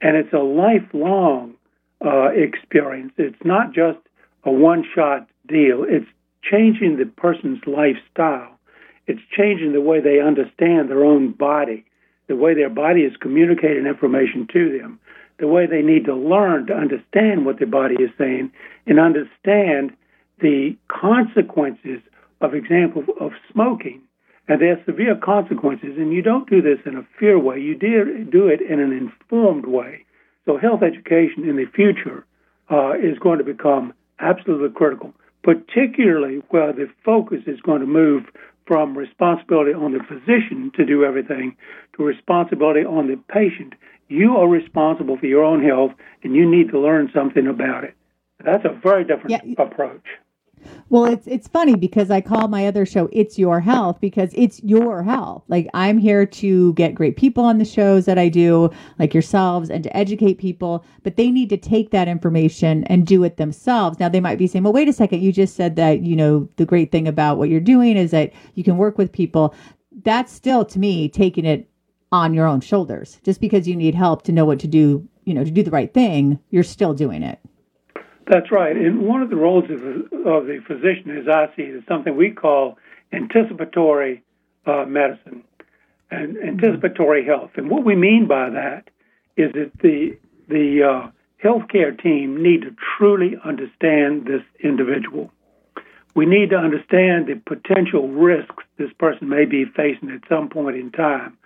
And 0.01 0.15
it's 0.15 0.33
a 0.33 0.39
lifelong 0.39 1.55
uh, 2.03 2.29
experience. 2.29 3.11
It's 3.17 3.43
not 3.43 3.73
just 3.73 3.99
a 4.45 4.51
one 4.51 4.85
shot 4.95 5.27
deal, 5.47 5.83
it's 5.83 6.07
changing 6.41 6.97
the 6.97 7.05
person's 7.05 7.59
lifestyle. 7.67 8.58
It's 9.09 9.21
changing 9.35 9.73
the 9.73 9.81
way 9.81 9.99
they 9.99 10.19
understand 10.21 10.87
their 10.87 11.03
own 11.03 11.31
body, 11.31 11.83
the 12.27 12.35
way 12.35 12.53
their 12.53 12.69
body 12.69 13.01
is 13.01 13.17
communicating 13.19 13.87
information 13.87 14.47
to 14.53 14.77
them, 14.77 14.99
the 15.39 15.47
way 15.47 15.65
they 15.65 15.81
need 15.81 16.05
to 16.05 16.13
learn 16.13 16.67
to 16.67 16.75
understand 16.75 17.43
what 17.43 17.57
their 17.57 17.67
body 17.67 17.95
is 17.95 18.11
saying 18.19 18.51
and 18.85 18.99
understand 18.99 19.97
the 20.41 20.77
consequences 20.89 22.01
of 22.39 22.53
example 22.53 23.03
of 23.19 23.31
smoking. 23.51 23.99
And 24.47 24.61
there 24.61 24.73
are 24.73 24.83
severe 24.85 25.15
consequences, 25.15 25.97
and 25.97 26.13
you 26.13 26.21
don't 26.21 26.47
do 26.47 26.61
this 26.61 26.77
in 26.85 26.95
a 26.95 27.07
fear 27.19 27.39
way. 27.39 27.59
You 27.59 27.75
do 27.75 28.47
it 28.47 28.61
in 28.61 28.79
an 28.79 28.91
informed 28.93 29.65
way. 29.65 30.05
So 30.45 30.57
health 30.57 30.83
education 30.83 31.49
in 31.49 31.55
the 31.55 31.65
future 31.65 32.27
uh, 32.69 32.93
is 32.93 33.17
going 33.17 33.39
to 33.39 33.43
become 33.43 33.91
absolutely 34.19 34.69
critical, 34.69 35.15
particularly 35.41 36.43
where 36.49 36.73
the 36.73 36.89
focus 37.03 37.39
is 37.47 37.59
going 37.61 37.81
to 37.81 37.87
move 37.87 38.25
from 38.69 38.95
responsibility 38.95 39.73
on 39.73 39.93
the 39.93 39.99
physician 40.07 40.71
to 40.75 40.85
do 40.85 41.03
everything 41.03 41.57
to 41.97 42.03
responsibility 42.03 42.85
on 42.85 43.07
the 43.07 43.17
patient. 43.27 43.73
You 44.09 44.37
are 44.37 44.47
responsible 44.47 45.17
for 45.17 45.25
your 45.25 45.43
own 45.43 45.63
health, 45.63 45.91
and 46.23 46.35
you 46.35 46.49
need 46.49 46.69
to 46.69 46.79
learn 46.79 47.09
something 47.11 47.47
about 47.47 47.83
it. 47.83 47.95
That's 48.45 48.63
a 48.65 48.79
very 48.81 49.03
different 49.03 49.31
yeah. 49.43 49.63
approach. 49.63 50.05
Well, 50.91 51.05
it's 51.05 51.27
it's 51.27 51.47
funny 51.47 51.75
because 51.75 52.09
I 52.09 52.19
call 52.19 52.47
my 52.47 52.65
other 52.65 52.83
show 52.83 53.09
"It's 53.11 53.37
Your 53.37 53.59
Health" 53.59 53.99
because 54.01 54.31
it's 54.33 54.59
your 54.63 55.03
health. 55.03 55.43
Like 55.47 55.67
I'm 55.75 55.99
here 55.99 56.25
to 56.25 56.73
get 56.73 56.95
great 56.95 57.15
people 57.15 57.43
on 57.43 57.59
the 57.59 57.65
shows 57.65 58.05
that 58.05 58.17
I 58.17 58.27
do, 58.27 58.71
like 58.97 59.13
yourselves, 59.13 59.69
and 59.69 59.83
to 59.83 59.95
educate 59.95 60.39
people. 60.39 60.83
But 61.03 61.15
they 61.15 61.29
need 61.29 61.49
to 61.49 61.57
take 61.57 61.91
that 61.91 62.07
information 62.07 62.85
and 62.85 63.05
do 63.05 63.23
it 63.23 63.37
themselves. 63.37 63.99
Now 63.99 64.09
they 64.09 64.19
might 64.19 64.39
be 64.39 64.47
saying, 64.47 64.63
"Well, 64.63 64.73
wait 64.73 64.89
a 64.89 64.93
second. 64.93 65.21
You 65.21 65.31
just 65.31 65.55
said 65.55 65.75
that 65.75 66.01
you 66.01 66.15
know 66.15 66.49
the 66.55 66.65
great 66.65 66.91
thing 66.91 67.07
about 67.07 67.37
what 67.37 67.49
you're 67.49 67.59
doing 67.59 67.95
is 67.95 68.09
that 68.09 68.31
you 68.55 68.63
can 68.63 68.77
work 68.77 68.97
with 68.97 69.11
people." 69.11 69.53
That's 70.03 70.33
still 70.33 70.65
to 70.65 70.79
me 70.79 71.07
taking 71.07 71.45
it 71.45 71.69
on 72.11 72.33
your 72.33 72.47
own 72.47 72.61
shoulders. 72.61 73.19
Just 73.23 73.41
because 73.41 73.67
you 73.67 73.75
need 73.75 73.93
help 73.93 74.23
to 74.23 74.31
know 74.31 74.45
what 74.45 74.59
to 74.59 74.67
do, 74.67 75.07
you 75.25 75.35
know, 75.35 75.43
to 75.43 75.51
do 75.51 75.61
the 75.61 75.71
right 75.71 75.93
thing, 75.93 76.39
you're 76.49 76.63
still 76.63 76.95
doing 76.95 77.21
it. 77.21 77.39
That's 78.29 78.51
right. 78.51 78.77
And 78.77 79.01
one 79.01 79.23
of 79.23 79.31
the 79.31 79.35
roles 79.35 79.63
of, 79.65 79.81
of 79.81 80.45
the 80.45 80.59
physician, 80.67 81.17
as 81.17 81.27
I 81.27 81.47
see 81.55 81.63
it, 81.63 81.75
is 81.77 81.83
something 81.87 82.15
we 82.15 82.29
call 82.29 82.77
anticipatory 83.11 84.21
uh, 84.67 84.85
medicine 84.85 85.43
and 86.11 86.37
anticipatory 86.37 87.25
health. 87.25 87.51
And 87.55 87.71
what 87.71 87.83
we 87.83 87.95
mean 87.95 88.27
by 88.27 88.51
that 88.51 88.89
is 89.35 89.51
that 89.53 89.71
the 89.81 90.17
the 90.47 90.83
uh, 90.83 91.11
healthcare 91.43 91.99
team 91.99 92.41
need 92.41 92.61
to 92.61 92.75
truly 92.97 93.35
understand 93.43 94.25
this 94.25 94.41
individual. 94.63 95.31
We 96.15 96.25
need 96.25 96.51
to 96.51 96.57
understand 96.57 97.27
the 97.27 97.41
potential 97.45 98.09
risks 98.09 98.63
this 98.77 98.91
person 98.99 99.27
may 99.29 99.45
be 99.45 99.65
facing 99.65 100.11
at 100.11 100.27
some 100.29 100.49
point 100.49 100.75
in 100.75 100.91
time. 100.91 101.37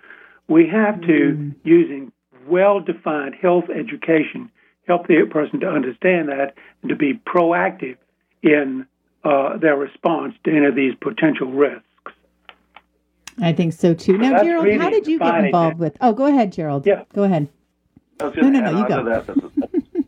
We 0.48 0.68
have 0.68 1.00
to, 1.02 1.06
mm-hmm. 1.06 1.50
using 1.62 2.12
well 2.46 2.80
defined 2.80 3.36
health 3.40 3.70
education, 3.70 4.50
help 4.86 5.06
the 5.06 5.26
person 5.30 5.60
to 5.60 5.68
understand 5.68 6.28
that 6.28 6.54
and 6.82 6.88
to 6.90 6.96
be 6.96 7.14
proactive 7.14 7.96
in 8.42 8.86
uh, 9.24 9.56
their 9.56 9.76
response 9.76 10.34
to 10.44 10.50
any 10.50 10.66
of 10.66 10.74
these 10.74 10.94
potential 11.00 11.50
risks. 11.50 11.82
I 13.40 13.52
think 13.52 13.72
so 13.72 13.94
too. 13.94 14.18
Now, 14.18 14.32
That's 14.32 14.44
Gerald, 14.44 14.64
really 14.64 14.78
how 14.78 14.90
did 14.90 15.06
you 15.06 15.18
get 15.18 15.44
involved 15.44 15.78
with? 15.78 15.96
Oh, 16.00 16.12
go 16.12 16.26
ahead, 16.26 16.52
Gerald. 16.52 16.86
Yeah, 16.86 17.04
go 17.14 17.24
ahead. 17.24 17.48
no, 18.20 18.30
no, 18.30 18.48
no, 18.48 18.78
you 18.78 18.88
go. 18.88 19.04
That. 19.04 19.28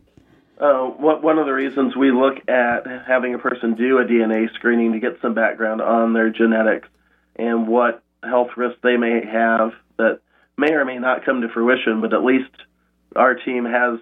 uh, 0.59 0.83
one 0.85 1.37
of 1.37 1.45
the 1.45 1.51
reasons 1.51 1.95
we 1.95 2.11
look 2.11 2.37
at 2.47 2.87
having 3.05 3.33
a 3.33 3.39
person 3.39 3.75
do 3.75 3.97
a 3.97 4.05
DNA 4.05 4.53
screening 4.53 4.93
to 4.93 4.99
get 4.99 5.17
some 5.21 5.33
background 5.33 5.81
on 5.81 6.13
their 6.13 6.29
genetics 6.29 6.87
and 7.35 7.67
what 7.67 8.01
health 8.23 8.49
risks 8.55 8.79
they 8.81 8.97
may 8.97 9.25
have 9.25 9.71
that 9.97 10.19
may 10.57 10.71
or 10.71 10.85
may 10.85 10.97
not 10.97 11.25
come 11.25 11.41
to 11.41 11.49
fruition, 11.49 12.01
but 12.01 12.13
at 12.13 12.23
least 12.23 12.49
our 13.15 13.35
team 13.35 13.65
has 13.65 13.99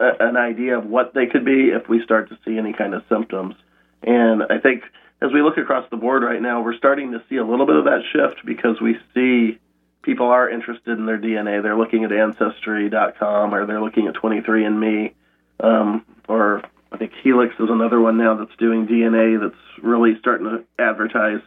an 0.00 0.36
idea 0.36 0.78
of 0.78 0.86
what 0.86 1.14
they 1.14 1.26
could 1.26 1.44
be 1.44 1.70
if 1.70 1.88
we 1.88 2.02
start 2.04 2.28
to 2.28 2.38
see 2.44 2.56
any 2.56 2.72
kind 2.72 2.94
of 2.94 3.02
symptoms. 3.08 3.54
And 4.02 4.42
I 4.44 4.58
think 4.58 4.82
as 5.20 5.30
we 5.32 5.42
look 5.42 5.58
across 5.58 5.88
the 5.90 5.96
board 5.96 6.22
right 6.22 6.40
now, 6.40 6.62
we're 6.62 6.76
starting 6.76 7.12
to 7.12 7.22
see 7.28 7.36
a 7.36 7.44
little 7.44 7.66
bit 7.66 7.76
of 7.76 7.84
that 7.84 8.02
shift 8.12 8.46
because 8.46 8.80
we 8.80 8.96
see 9.14 9.58
people 10.02 10.26
are 10.26 10.48
interested 10.48 10.96
in 10.98 11.06
their 11.06 11.18
DNA. 11.18 11.62
They're 11.62 11.76
looking 11.76 12.04
at 12.04 12.12
Ancestry.com 12.12 13.54
or 13.54 13.66
they're 13.66 13.82
looking 13.82 14.06
at 14.06 14.14
23andMe, 14.14 15.14
um, 15.60 16.04
or 16.28 16.62
I 16.92 16.96
think 16.96 17.12
Helix 17.22 17.54
is 17.58 17.68
another 17.68 18.00
one 18.00 18.16
now 18.16 18.36
that's 18.36 18.56
doing 18.58 18.86
DNA 18.86 19.40
that's 19.40 19.84
really 19.84 20.16
starting 20.20 20.46
to 20.46 20.64
advertise. 20.82 21.40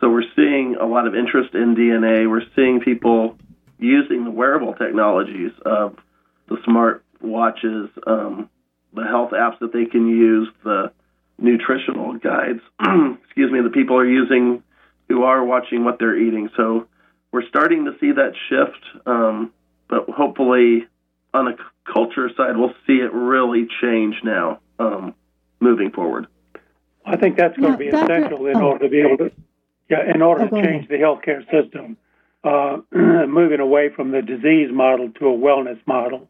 So 0.00 0.08
we're 0.08 0.24
seeing 0.34 0.76
a 0.80 0.86
lot 0.86 1.06
of 1.06 1.14
interest 1.14 1.54
in 1.54 1.76
DNA. 1.76 2.28
We're 2.28 2.46
seeing 2.56 2.80
people 2.80 3.36
using 3.78 4.24
the 4.24 4.30
wearable 4.30 4.74
technologies 4.74 5.52
of 5.64 5.96
the 6.48 6.56
smart 6.64 7.04
watches, 7.22 7.88
um, 8.06 8.48
the 8.94 9.04
health 9.04 9.30
apps 9.30 9.58
that 9.60 9.72
they 9.72 9.86
can 9.86 10.08
use, 10.08 10.48
the 10.64 10.92
nutritional 11.38 12.14
guides, 12.14 12.60
excuse 13.24 13.50
me, 13.50 13.60
the 13.62 13.70
people 13.70 13.96
are 13.96 14.06
using 14.06 14.62
who 15.08 15.24
are 15.24 15.44
watching 15.44 15.84
what 15.84 15.98
they're 15.98 16.16
eating. 16.16 16.48
So 16.56 16.86
we're 17.32 17.46
starting 17.48 17.84
to 17.86 17.92
see 18.00 18.12
that 18.12 18.32
shift, 18.48 19.06
um, 19.06 19.52
but 19.88 20.08
hopefully 20.08 20.86
on 21.34 21.48
a 21.48 21.56
culture 21.90 22.30
side, 22.36 22.56
we'll 22.56 22.74
see 22.86 22.94
it 22.94 23.12
really 23.12 23.66
change 23.80 24.16
now 24.22 24.60
um, 24.78 25.14
moving 25.60 25.90
forward. 25.90 26.26
I 27.04 27.16
think 27.16 27.36
that's 27.36 27.56
going 27.56 27.72
to 27.72 27.78
be 27.78 27.88
essential 27.88 28.46
in 28.46 28.56
oh. 28.56 28.68
order 28.68 28.84
to 28.84 28.90
be 28.90 29.00
able 29.00 29.18
to, 29.18 29.32
yeah, 29.90 30.14
in 30.14 30.22
order 30.22 30.44
oh, 30.44 30.48
to 30.48 30.62
change 30.62 30.88
the 30.88 30.96
healthcare 30.96 31.42
system, 31.50 31.96
uh, 32.44 32.78
moving 32.92 33.60
away 33.60 33.88
from 33.94 34.12
the 34.12 34.22
disease 34.22 34.70
model 34.72 35.10
to 35.18 35.28
a 35.28 35.36
wellness 35.36 35.80
model 35.86 36.28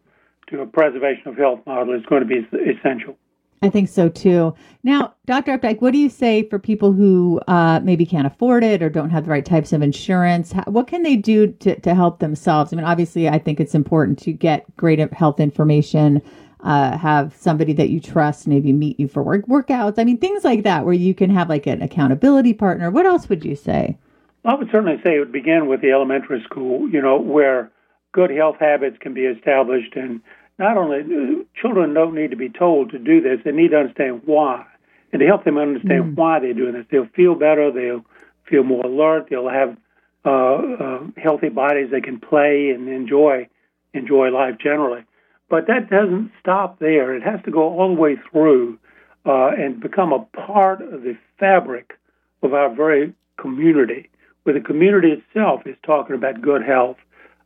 to 0.53 0.61
a 0.61 0.67
preservation 0.67 1.29
of 1.29 1.37
health 1.37 1.61
model 1.67 1.95
is 1.95 2.05
going 2.07 2.27
to 2.27 2.27
be 2.27 2.47
essential. 2.71 3.17
I 3.63 3.71
think 3.71 3.89
so 3.89 4.09
too. 4.09 4.55
Now, 4.83 5.15
Dr. 5.25 5.57
Updike, 5.57 5.81
what 5.81 5.93
do 5.93 5.99
you 5.99 6.11
say 6.11 6.49
for 6.49 6.59
people 6.59 6.93
who 6.93 7.41
uh, 7.47 7.81
maybe 7.83 8.05
can't 8.05 8.27
afford 8.27 8.65
it 8.65 8.83
or 8.83 8.91
don't 8.91 9.11
have 9.11 9.25
the 9.25 9.31
right 9.31 9.45
types 9.45 9.73
of 9.73 9.83
insurance? 9.83 10.53
What 10.67 10.89
can 10.89 11.05
they 11.05 11.15
do 11.15 11.53
to, 11.53 11.79
to 11.79 11.95
help 11.95 12.19
themselves? 12.19 12.73
I 12.73 12.77
mean, 12.77 12.85
obviously, 12.85 13.29
I 13.29 13.39
think 13.39 13.61
it's 13.61 13.75
important 13.75 14.19
to 14.21 14.33
get 14.33 14.65
great 14.77 14.99
health 15.13 15.39
information, 15.39 16.21
uh, 16.61 16.99
have 16.99 17.37
somebody 17.37 17.73
that 17.75 17.89
you 17.89 18.01
trust 18.01 18.49
maybe 18.49 18.73
meet 18.73 18.99
you 18.99 19.07
for 19.07 19.23
work 19.23 19.47
workouts. 19.47 19.95
I 19.99 20.05
mean, 20.05 20.19
things 20.19 20.43
like 20.43 20.65
that 20.65 20.85
where 20.85 20.95
you 20.95 21.15
can 21.15 21.31
have 21.31 21.49
like 21.49 21.67
an 21.69 21.83
accountability 21.83 22.55
partner. 22.55 22.91
What 22.91 23.07
else 23.07 23.29
would 23.29 23.45
you 23.45 23.55
say? 23.55 23.97
I 24.45 24.55
would 24.55 24.71
certainly 24.73 25.01
say 25.05 25.17
it 25.17 25.21
would 25.21 25.31
begin 25.31 25.69
with 25.69 25.83
the 25.83 25.93
elementary 25.93 26.43
school, 26.43 26.89
you 26.89 27.01
know, 27.01 27.21
where 27.21 27.71
good 28.11 28.31
health 28.31 28.57
habits 28.59 28.97
can 29.01 29.15
be 29.15 29.23
established 29.23 29.95
and 29.95 30.21
not 30.59 30.77
only 30.77 31.01
uh, 31.01 31.45
children 31.61 31.95
don't 31.95 32.15
need 32.15 32.31
to 32.31 32.37
be 32.37 32.49
told 32.49 32.91
to 32.91 32.99
do 32.99 33.21
this, 33.21 33.41
they 33.45 33.53
need 33.53 33.71
to 33.71 33.79
understand 33.79 34.23
why, 34.25 34.65
and 35.13 35.21
to 35.21 35.27
help 35.27 35.45
them 35.45 35.59
understand 35.59 36.05
mm. 36.05 36.15
why 36.15 36.41
they're 36.41 36.55
doing 36.55 36.75
this. 36.75 36.87
They'll 36.91 37.09
feel 37.15 37.35
better. 37.35 37.71
They'll 37.71 38.05
feel 38.49 38.63
more 38.63 38.85
alert. 38.85 39.29
They'll 39.31 39.49
have 39.49 39.77
uh, 40.25 40.31
uh, 40.31 41.01
healthy 41.17 41.49
bodies. 41.49 41.91
They 41.91 42.01
can 42.01 42.21
play 42.21 42.71
and 42.71 42.89
enjoy 42.89 43.49
enjoy 43.95 44.31
life 44.31 44.57
generally. 44.59 45.05
But 45.51 45.67
that 45.67 45.91
doesn't 45.91 46.33
stop 46.41 46.79
there. 46.79 47.15
It 47.15 47.23
has 47.23 47.41
to 47.45 47.51
go 47.51 47.79
all 47.79 47.95
the 47.95 48.01
way 48.01 48.17
through 48.31 48.79
uh, 49.27 49.49
and 49.49 49.81
become 49.81 50.13
a 50.13 50.21
part 50.47 50.81
of 50.81 51.03
the 51.03 51.17
fabric 51.39 51.99
of 52.43 52.55
our 52.55 52.75
very 52.75 53.13
community, 53.37 54.09
where 54.45 54.55
the 54.55 54.65
community 54.65 55.11
itself 55.11 55.67
is 55.67 55.77
talking 55.85 56.17
about 56.17 56.41
good 56.41 56.63
health. 56.63 56.97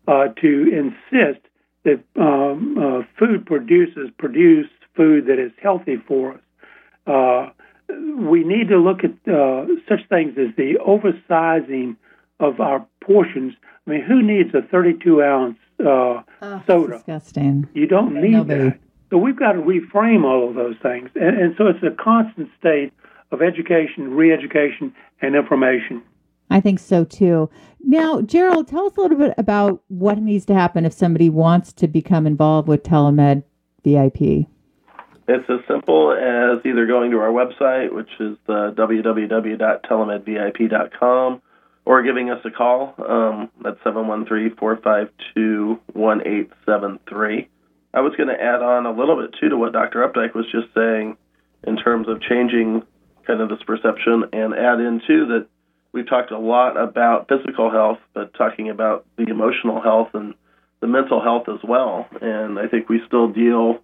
Uh, 0.09 0.29
to 0.41 0.71
insist 0.73 1.45
that 1.87 2.03
um, 2.21 2.77
uh, 2.77 3.03
food 3.19 3.47
producers 3.47 4.11
produce 4.19 4.69
food 4.95 5.27
that 5.27 5.39
is 5.39 5.53
healthy 5.63 5.97
for 5.97 6.35
us. 6.35 6.41
Uh, 7.07 7.51
we 8.19 8.43
need 8.43 8.69
to 8.69 8.79
look 8.79 9.05
at 9.05 9.13
uh, 9.33 9.67
such 9.89 10.07
things 10.09 10.37
as 10.37 10.55
the 10.57 10.75
oversizing 10.85 11.97
of 12.41 12.61
our 12.61 12.85
portions. 13.01 13.55
I 13.87 13.91
mean, 13.91 14.03
who 14.03 14.21
needs 14.21 14.53
a 14.55 14.63
32 14.63 15.23
ounce 15.23 15.59
uh, 15.79 15.85
oh, 16.43 16.63
soda? 16.67 16.95
Disgusting. 16.95 17.69
You 17.75 17.87
don't 17.87 18.15
need 18.15 18.33
Nobody. 18.33 18.71
that. 18.71 18.79
So 19.11 19.19
we've 19.19 19.39
got 19.39 19.53
to 19.53 19.61
reframe 19.61 20.25
all 20.25 20.49
of 20.49 20.57
those 20.57 20.75
things. 20.83 21.11
And, 21.15 21.39
and 21.39 21.55
so 21.57 21.69
it's 21.69 21.83
a 21.85 21.95
constant 22.03 22.51
state 22.59 22.93
of 23.31 23.41
education, 23.41 24.15
re 24.15 24.33
education, 24.33 24.93
and 25.23 25.37
information. 25.37 26.03
I 26.51 26.61
think 26.61 26.79
so 26.79 27.05
too. 27.05 27.49
Now, 27.81 28.21
Gerald, 28.21 28.69
tell 28.69 28.87
us 28.87 28.97
a 28.97 29.01
little 29.01 29.19
bit 29.19 29.35
about 29.39 29.83
what 29.89 30.19
needs 30.19 30.45
to 30.47 30.55
happen 30.55 30.85
if 30.85 30.93
somebody 30.93 31.31
wants 31.31 31.73
to 31.75 31.87
become 31.89 32.27
involved 32.27 32.69
with 32.69 32.83
Telemed 32.83 33.45
VIP. 33.85 34.47
It's 35.29 35.51
as 35.51 35.59
simple 35.67 36.13
as 36.13 36.65
either 36.65 36.87
going 36.87 37.11
to 37.11 37.19
our 37.19 37.31
website, 37.31 37.93
which 37.93 38.11
is 38.21 38.37
the 38.47 38.73
www.telemedvip.com, 38.77 41.43
or 41.85 42.03
giving 42.03 42.31
us 42.31 42.39
a 42.45 42.51
call. 42.51 42.95
Um, 42.99 43.51
that's 43.63 43.83
713 43.83 44.55
452 44.57 45.81
1873. 45.93 47.49
I 47.95 48.01
was 48.01 48.15
going 48.17 48.29
to 48.29 48.41
add 48.41 48.63
on 48.63 48.87
a 48.87 48.93
little 48.93 49.17
bit 49.17 49.35
too 49.41 49.49
to 49.49 49.57
what 49.57 49.73
Dr. 49.73 50.07
Updike 50.07 50.35
was 50.35 50.47
just 50.53 50.69
saying 50.75 51.17
in 51.67 51.77
terms 51.77 52.07
of 52.09 52.21
changing 52.21 52.85
kind 53.27 53.41
of 53.41 53.49
this 53.49 53.63
perception 53.67 54.25
and 54.33 54.55
add 54.55 54.79
in 54.81 55.03
too 55.07 55.27
that 55.27 55.47
we've 55.97 56.09
talked 56.09 56.31
a 56.31 56.39
lot 56.39 56.77
about 56.77 57.27
physical 57.27 57.71
health, 57.71 57.99
but 58.13 58.35
talking 58.35 58.69
about 58.69 59.07
the 59.17 59.25
emotional 59.25 59.81
health 59.81 60.11
and 60.13 60.35
the 60.81 60.87
mental 60.87 61.23
health 61.23 61.49
as 61.49 61.59
well. 61.67 62.07
And 62.21 62.59
I 62.59 62.69
think 62.69 62.91
we 62.91 63.01
still 63.07 63.29
deal 63.29 63.79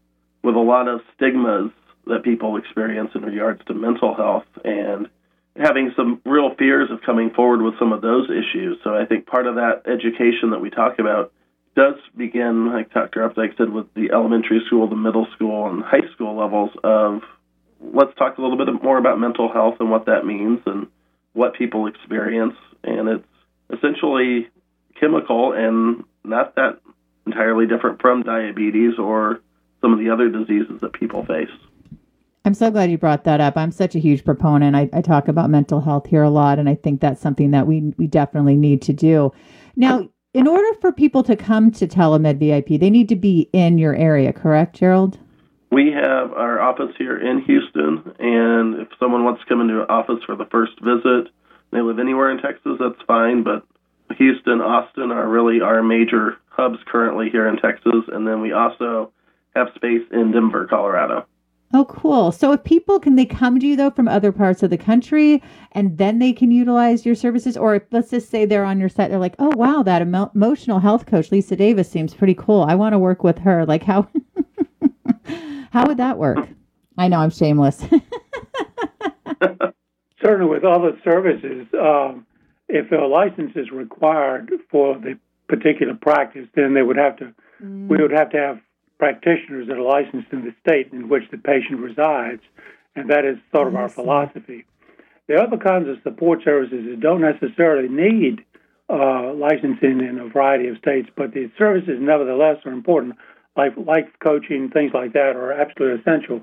with 0.45 0.55
a 0.55 0.61
lot 0.61 0.89
of 0.89 1.01
stigmas 1.17 1.71
that 2.07 2.23
people 2.23 2.59
experience 2.59 3.13
in 3.15 3.23
regards 3.23 3.65
to 3.65 3.75
mental 3.75 4.15
health 4.15 4.45
and 4.63 5.09
having 5.57 5.93
some 5.97 6.21
real 6.27 6.55
fears 6.59 6.91
of 6.91 7.01
coming 7.01 7.31
forward 7.31 7.63
with 7.63 7.79
some 7.79 7.93
of 7.93 8.03
those 8.03 8.29
issues. 8.29 8.77
So 8.85 8.95
I 8.95 9.07
think 9.07 9.27
part 9.27 9.47
of 9.47 9.55
that 9.55 9.85
education 9.87 10.51
that 10.51 10.61
we 10.61 10.69
talk 10.69 10.99
about 10.99 11.33
does 11.75 11.95
begin, 12.15 12.71
like 12.71 12.93
Dr. 12.93 13.27
Updike 13.27 13.57
said, 13.57 13.71
with 13.71 13.87
the 13.95 14.11
elementary 14.13 14.61
school, 14.67 14.87
the 14.87 14.97
middle 14.97 15.27
school, 15.35 15.67
and 15.67 15.83
high 15.83 16.07
school 16.13 16.37
levels 16.37 16.73
of 16.85 17.23
let's 17.81 18.15
talk 18.19 18.37
a 18.37 18.43
little 18.43 18.59
bit 18.59 18.69
more 18.83 18.99
about 18.99 19.19
mental 19.19 19.51
health 19.51 19.77
and 19.81 19.91
what 19.91 20.07
that 20.07 20.27
means 20.27 20.61
and 20.67 20.89
what 21.33 21.55
people 21.55 21.87
experience. 21.87 22.55
And 22.85 23.09
it's 23.09 23.25
essentially 23.73 24.49
chemical 24.99 25.53
and 25.53 26.05
not 26.25 26.55
that 26.57 26.81
entirely 27.27 27.67
different 27.67 28.01
from 28.01 28.23
diabetes 28.23 28.99
or 28.99 29.41
some 29.81 29.93
of 29.93 29.99
the 29.99 30.11
other 30.11 30.29
diseases 30.29 30.81
that 30.81 30.93
people 30.93 31.25
face. 31.25 31.51
I'm 32.45 32.55
so 32.55 32.71
glad 32.71 32.91
you 32.91 32.99
brought 32.99 33.25
that 33.25 33.41
up. 33.41 33.57
I'm 33.57 33.71
such 33.71 33.95
a 33.95 34.01
huge 34.01 34.25
proponent. 34.25 34.75
I, 34.75 34.89
I, 34.93 35.01
talk 35.01 35.29
about 35.29 35.49
mental 35.49 35.81
health 35.81 36.07
here 36.07 36.25
a 36.25 36.31
lot, 36.31 36.59
and 36.59 36.69
I 36.69 36.75
think 36.75 37.01
that's 37.01 37.21
something 37.21 37.53
that 37.53 37.69
we 37.69 37.95
we 37.99 38.09
definitely 38.09 38.57
need 38.57 38.83
to 38.83 38.93
do. 38.93 39.33
Now, 39.77 40.09
in 40.35 40.49
order 40.49 40.79
for 40.81 40.91
people 40.91 41.23
to 41.25 41.37
come 41.37 41.71
to 41.73 41.87
Telemed 41.87 42.39
VIP, 42.39 42.81
they 42.81 42.91
need 42.91 43.09
to 43.11 43.17
be 43.17 43.49
in 43.53 43.79
your 43.79 43.95
area, 43.95 44.33
correct, 44.33 44.75
Gerald? 44.77 45.19
We 45.73 45.91
have 45.91 46.35
our 46.35 46.61
office 46.61 46.95
here 46.99 47.17
in 47.17 47.41
Houston, 47.45 48.15
and 48.19 48.75
if 48.83 48.89
someone 49.01 49.25
wants 49.25 49.41
to 49.41 49.49
come 49.49 49.63
into 49.63 49.89
office 49.89 50.23
for 50.27 50.37
the 50.37 50.45
first 50.45 50.79
visit, 50.83 51.33
they 51.71 51.81
live 51.81 51.99
anywhere 51.99 52.31
in 52.31 52.43
Texas, 52.43 52.77
that's 52.79 53.01
fine. 53.07 53.43
But 53.43 53.65
Houston, 54.19 54.61
Austin 54.61 55.11
are 55.11 55.27
really 55.27 55.63
our 55.63 55.83
major 55.83 56.37
hubs 56.51 56.77
currently 56.87 57.31
here 57.31 57.49
in 57.49 57.57
Texas, 57.57 58.05
and 58.09 58.27
then 58.27 58.43
we 58.43 58.53
also 58.53 59.13
have 59.57 59.69
space 59.75 60.03
in 60.13 60.33
Denver, 60.33 60.67
Colorado. 60.67 61.25
Oh, 61.75 61.87
cool. 61.87 62.33
So 62.33 62.53
if 62.53 62.63
people 62.65 63.01
can 63.01 63.17
they 63.17 63.25
come 63.25 63.59
to 63.59 63.67
you 63.67 63.77
though 63.77 63.91
from 63.91 64.07
other 64.07 64.31
parts 64.31 64.63
of 64.63 64.69
the 64.69 64.77
country 64.77 65.43
and 65.73 65.97
then 65.97 66.19
they 66.19 66.35
can 66.35 66.51
utilize 66.51 67.07
your 67.07 67.15
services 67.15 67.57
or 67.57 67.77
if, 67.77 67.83
let's 67.91 68.11
just 68.11 68.29
say 68.29 68.45
they're 68.45 68.67
on 68.67 68.79
your 68.79 68.91
site 68.91 69.09
they're 69.09 69.19
like, 69.19 69.37
"Oh, 69.39 69.57
wow, 69.57 69.83
that 69.85 70.03
emo- 70.03 70.31
emotional 70.35 70.81
health 70.81 71.07
coach 71.07 71.33
Lisa 71.33 71.57
Davis 71.57 71.91
seems 71.91 72.13
pretty 72.13 72.35
cool. 72.35 72.61
I 72.61 72.75
want 72.75 72.93
to 72.93 72.99
work 72.99 73.25
with 73.25 73.39
her." 73.39 73.65
Like 73.65 73.85
how 73.85 74.07
How 75.73 75.87
would 75.87 75.97
that 75.97 76.19
work? 76.19 76.39
I 76.99 77.09
know 77.09 77.19
I'm 77.19 77.31
shameless. 77.31 77.83
Certainly 80.23 80.51
with 80.51 80.65
other 80.65 81.01
services, 81.03 81.67
um, 81.81 82.27
if 82.69 82.93
a 82.93 83.07
license 83.07 83.53
is 83.57 83.71
required 83.71 84.53
for 84.71 84.99
the 84.99 85.19
particular 85.49 85.95
practice, 85.95 86.47
then 86.55 86.75
they 86.75 86.83
would 86.83 86.99
have 86.99 87.17
to 87.17 87.35
mm. 87.63 87.89
we 87.89 87.97
would 87.97 88.13
have 88.13 88.31
to 88.31 88.39
have 88.39 88.61
practitioners 88.99 89.67
that 89.69 89.79
are 89.79 89.83
licensed 89.83 90.29
in 90.31 90.45
the 90.45 90.55
state 90.61 90.93
in 90.93 91.09
which 91.09 91.25
the 91.31 91.39
patient 91.39 91.81
resides, 91.81 92.43
and 92.95 93.09
that 93.11 93.25
is 93.25 93.39
sort 93.51 93.67
of 93.69 93.75
our 93.75 93.89
philosophy. 93.89 94.65
The 95.27 95.37
other 95.37 95.57
kinds 95.57 95.89
of 95.89 95.97
support 96.03 96.45
services 96.45 96.85
that 96.89 97.01
don't 97.01 97.23
necessarily 97.23 97.89
need 97.89 98.45
uh, 98.91 99.33
licensing 99.33 100.01
in 100.01 100.19
a 100.21 100.29
variety 100.29 100.69
of 100.69 100.77
states, 100.77 101.09
but 101.17 101.33
the 101.33 101.51
services 101.59 101.99
nevertheless 101.99 102.59
are 102.67 102.73
important, 102.73 103.17
like 103.57 103.73
life 103.77 104.09
coaching, 104.23 104.71
things 104.71 104.93
like 104.95 105.13
that, 105.13 105.37
are 105.37 105.53
absolutely 105.53 106.01
essential. 106.01 106.43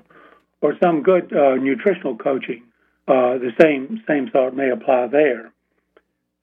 Or 0.62 0.74
some 0.82 1.02
good 1.02 1.32
uh, 1.32 1.54
nutritional 1.54 2.16
coaching, 2.16 2.62
uh, 3.08 3.38
the 3.38 3.52
same 3.60 4.02
same 4.06 4.28
sort 4.30 4.54
may 4.54 4.70
apply 4.70 5.06
there. 5.06 5.52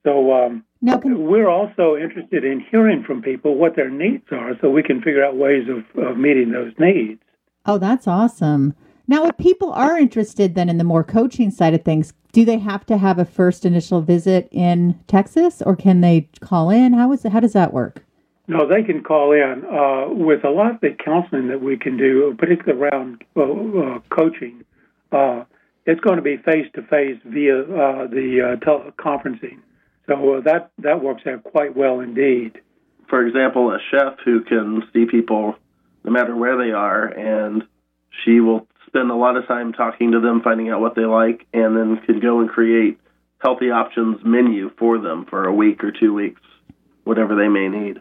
So 0.04 0.32
um, 0.32 0.64
can... 0.84 1.26
we're 1.26 1.48
also 1.48 1.96
interested 1.96 2.44
in 2.44 2.60
hearing 2.70 3.04
from 3.04 3.22
people 3.22 3.54
what 3.54 3.76
their 3.76 3.90
needs 3.90 4.24
are 4.32 4.52
so 4.60 4.70
we 4.70 4.82
can 4.82 5.00
figure 5.02 5.24
out 5.24 5.36
ways 5.36 5.68
of, 5.68 6.04
of 6.04 6.16
meeting 6.16 6.50
those 6.50 6.72
needs. 6.78 7.20
Oh, 7.66 7.78
that's 7.78 8.06
awesome. 8.06 8.74
Now, 9.06 9.24
if 9.24 9.36
people 9.38 9.72
are 9.72 9.98
interested 9.98 10.54
then 10.54 10.68
in 10.68 10.78
the 10.78 10.84
more 10.84 11.04
coaching 11.04 11.50
side 11.50 11.74
of 11.74 11.82
things, 11.82 12.12
do 12.32 12.44
they 12.44 12.58
have 12.58 12.84
to 12.86 12.98
have 12.98 13.18
a 13.18 13.24
first 13.24 13.64
initial 13.64 14.02
visit 14.02 14.48
in 14.50 14.98
Texas 15.06 15.62
or 15.62 15.74
can 15.74 16.00
they 16.02 16.28
call 16.40 16.70
in? 16.70 16.92
How 16.92 17.12
is 17.12 17.22
how 17.22 17.40
does 17.40 17.54
that 17.54 17.72
work? 17.72 18.04
No, 18.48 18.66
they 18.66 18.82
can 18.82 19.02
call 19.02 19.32
in. 19.32 19.62
Uh, 19.66 20.08
with 20.08 20.42
a 20.42 20.48
lot 20.48 20.74
of 20.74 20.80
the 20.80 20.96
counseling 21.04 21.48
that 21.48 21.60
we 21.60 21.76
can 21.76 21.98
do, 21.98 22.34
particularly 22.38 22.80
around 22.80 23.22
uh, 23.36 23.42
uh, 23.42 23.98
coaching, 24.08 24.64
uh, 25.12 25.44
it's 25.84 26.00
going 26.00 26.16
to 26.16 26.22
be 26.22 26.38
face 26.38 26.66
to 26.74 26.82
face 26.82 27.20
via 27.26 27.60
uh, 27.60 28.06
the 28.08 28.56
uh, 28.58 28.64
teleconferencing. 28.64 29.58
So 30.06 30.40
that 30.46 30.70
that 30.78 31.02
works 31.02 31.24
out 31.26 31.44
quite 31.44 31.76
well 31.76 32.00
indeed. 32.00 32.60
For 33.10 33.26
example, 33.26 33.70
a 33.70 33.78
chef 33.90 34.18
who 34.24 34.42
can 34.42 34.82
see 34.94 35.04
people 35.04 35.54
no 36.04 36.10
matter 36.10 36.34
where 36.34 36.56
they 36.56 36.72
are, 36.72 37.04
and 37.04 37.64
she 38.24 38.40
will 38.40 38.66
spend 38.86 39.10
a 39.10 39.14
lot 39.14 39.36
of 39.36 39.46
time 39.46 39.74
talking 39.74 40.12
to 40.12 40.20
them, 40.20 40.40
finding 40.42 40.70
out 40.70 40.80
what 40.80 40.94
they 40.94 41.04
like, 41.04 41.46
and 41.52 41.76
then 41.76 42.00
can 42.06 42.20
go 42.20 42.40
and 42.40 42.48
create 42.48 42.98
healthy 43.42 43.70
options 43.70 44.18
menu 44.24 44.70
for 44.78 44.98
them 44.98 45.26
for 45.28 45.44
a 45.44 45.52
week 45.52 45.84
or 45.84 45.92
two 45.92 46.14
weeks, 46.14 46.40
whatever 47.04 47.36
they 47.36 47.48
may 47.48 47.68
need. 47.68 47.98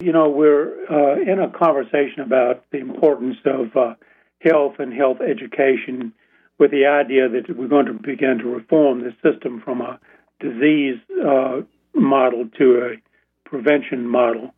You 0.00 0.12
know, 0.12 0.28
we're 0.28 0.86
uh, 0.88 1.20
in 1.20 1.40
a 1.40 1.50
conversation 1.50 2.20
about 2.20 2.64
the 2.70 2.78
importance 2.78 3.36
of 3.44 3.76
uh, 3.76 3.94
health 4.40 4.74
and 4.78 4.92
health 4.92 5.18
education 5.20 6.12
with 6.58 6.70
the 6.70 6.86
idea 6.86 7.28
that 7.28 7.56
we're 7.56 7.66
going 7.66 7.86
to 7.86 7.94
begin 7.94 8.38
to 8.38 8.44
reform 8.44 9.02
the 9.02 9.12
system 9.22 9.60
from 9.60 9.80
a 9.80 9.98
disease 10.38 10.98
uh, 11.26 11.62
model 11.94 12.48
to 12.58 12.78
a 12.78 13.48
prevention 13.48 14.06
model. 14.06 14.54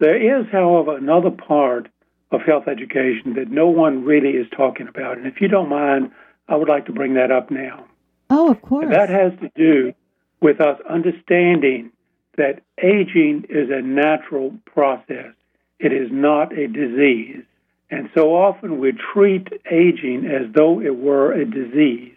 There 0.00 0.40
is, 0.40 0.46
however, 0.50 0.96
another 0.96 1.30
part 1.30 1.88
of 2.32 2.40
health 2.42 2.66
education 2.66 3.34
that 3.34 3.48
no 3.48 3.68
one 3.68 4.04
really 4.04 4.30
is 4.30 4.46
talking 4.56 4.88
about. 4.88 5.18
And 5.18 5.26
if 5.26 5.40
you 5.40 5.46
don't 5.46 5.68
mind, 5.68 6.10
I 6.48 6.56
would 6.56 6.68
like 6.68 6.86
to 6.86 6.92
bring 6.92 7.14
that 7.14 7.30
up 7.30 7.50
now. 7.50 7.86
Oh, 8.28 8.50
of 8.50 8.60
course. 8.62 8.84
And 8.84 8.94
that 8.94 9.08
has 9.08 9.32
to 9.40 9.50
do 9.54 9.92
with 10.40 10.60
us 10.60 10.80
understanding 10.88 11.92
that 12.40 12.62
aging 12.82 13.44
is 13.50 13.68
a 13.70 13.82
natural 13.82 14.54
process, 14.64 15.34
it 15.78 15.92
is 15.92 16.08
not 16.10 16.56
a 16.56 16.66
disease. 16.66 17.44
And 17.90 18.08
so 18.16 18.34
often 18.34 18.78
we 18.78 18.92
treat 19.12 19.48
aging 19.70 20.24
as 20.24 20.50
though 20.54 20.80
it 20.80 20.96
were 20.96 21.32
a 21.32 21.44
disease. 21.44 22.14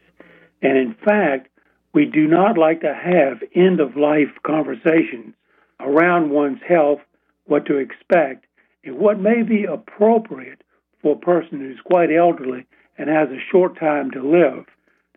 And 0.61 0.77
in 0.77 0.95
fact, 1.03 1.49
we 1.93 2.05
do 2.05 2.25
not 2.25 2.57
like 2.57 2.79
to 2.81 2.93
have 2.93 3.43
end 3.53 3.81
of 3.81 3.97
life 3.97 4.31
conversations 4.45 5.33
around 5.81 6.29
one's 6.29 6.61
health, 6.65 6.99
what 7.45 7.65
to 7.65 7.77
expect, 7.77 8.45
and 8.85 8.97
what 8.97 9.19
may 9.19 9.43
be 9.43 9.65
appropriate 9.65 10.61
for 11.01 11.15
a 11.15 11.19
person 11.19 11.59
who's 11.59 11.81
quite 11.83 12.11
elderly 12.11 12.65
and 12.97 13.09
has 13.09 13.27
a 13.29 13.43
short 13.51 13.77
time 13.77 14.09
to 14.11 14.21
live. 14.21 14.65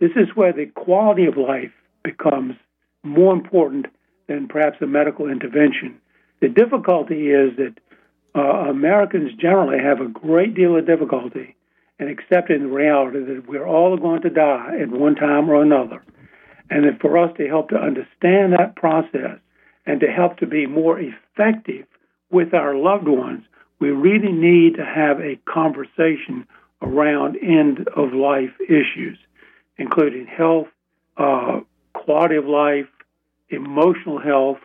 This 0.01 0.17
is 0.17 0.35
where 0.35 0.53
the 0.53 0.67
quality 0.67 1.27
of 1.27 1.37
life 1.37 1.73
becomes 2.03 2.57
more 3.05 3.33
important 3.33 3.87
than 4.29 4.49
perhaps 4.49 4.79
a 4.81 4.87
medical 4.87 5.29
intervention. 5.29 6.01
The 6.41 6.49
difficulty 6.49 7.31
is 7.31 7.57
that 7.57 7.75
uh, 8.35 8.69
Americans 8.69 9.33
generally 9.41 9.79
have 9.79 10.01
a 10.01 10.09
great 10.09 10.55
deal 10.55 10.77
of 10.77 10.87
difficulty 10.87 11.57
in 11.99 12.09
accepting 12.09 12.61
the 12.61 12.69
reality 12.69 13.21
that 13.21 13.49
we're 13.49 13.67
all 13.67 13.97
going 13.97 14.21
to 14.23 14.31
die 14.31 14.77
at 14.81 14.91
one 14.91 15.15
time 15.15 15.49
or 15.49 15.63
another. 15.63 16.03
And 16.69 16.85
that 16.85 17.01
for 17.01 17.17
us 17.17 17.35
to 17.39 17.47
help 17.47 17.71
to 17.71 17.77
understand 17.77 18.53
that 18.53 18.77
process 18.77 19.39
and 19.87 20.01
to 20.01 20.09
help 20.09 20.39
to 20.39 20.47
be 20.47 20.67
more 20.67 21.01
effective 21.01 21.87
with 22.31 22.53
our 22.53 22.75
loved 22.75 23.09
ones, 23.09 23.45
we 23.79 23.91
really 23.91 24.33
need 24.33 24.75
to 24.75 24.85
have 24.85 25.21
a 25.21 25.39
conversation 25.47 26.47
around 26.83 27.37
end 27.37 27.89
of 27.97 28.13
life 28.13 28.53
issues, 28.69 29.19
including 29.79 30.27
health, 30.27 30.69
uh, 31.17 31.61
quality 31.95 32.37
of 32.37 32.47
life, 32.47 32.87
emotional 33.49 34.21
health, 34.21 34.59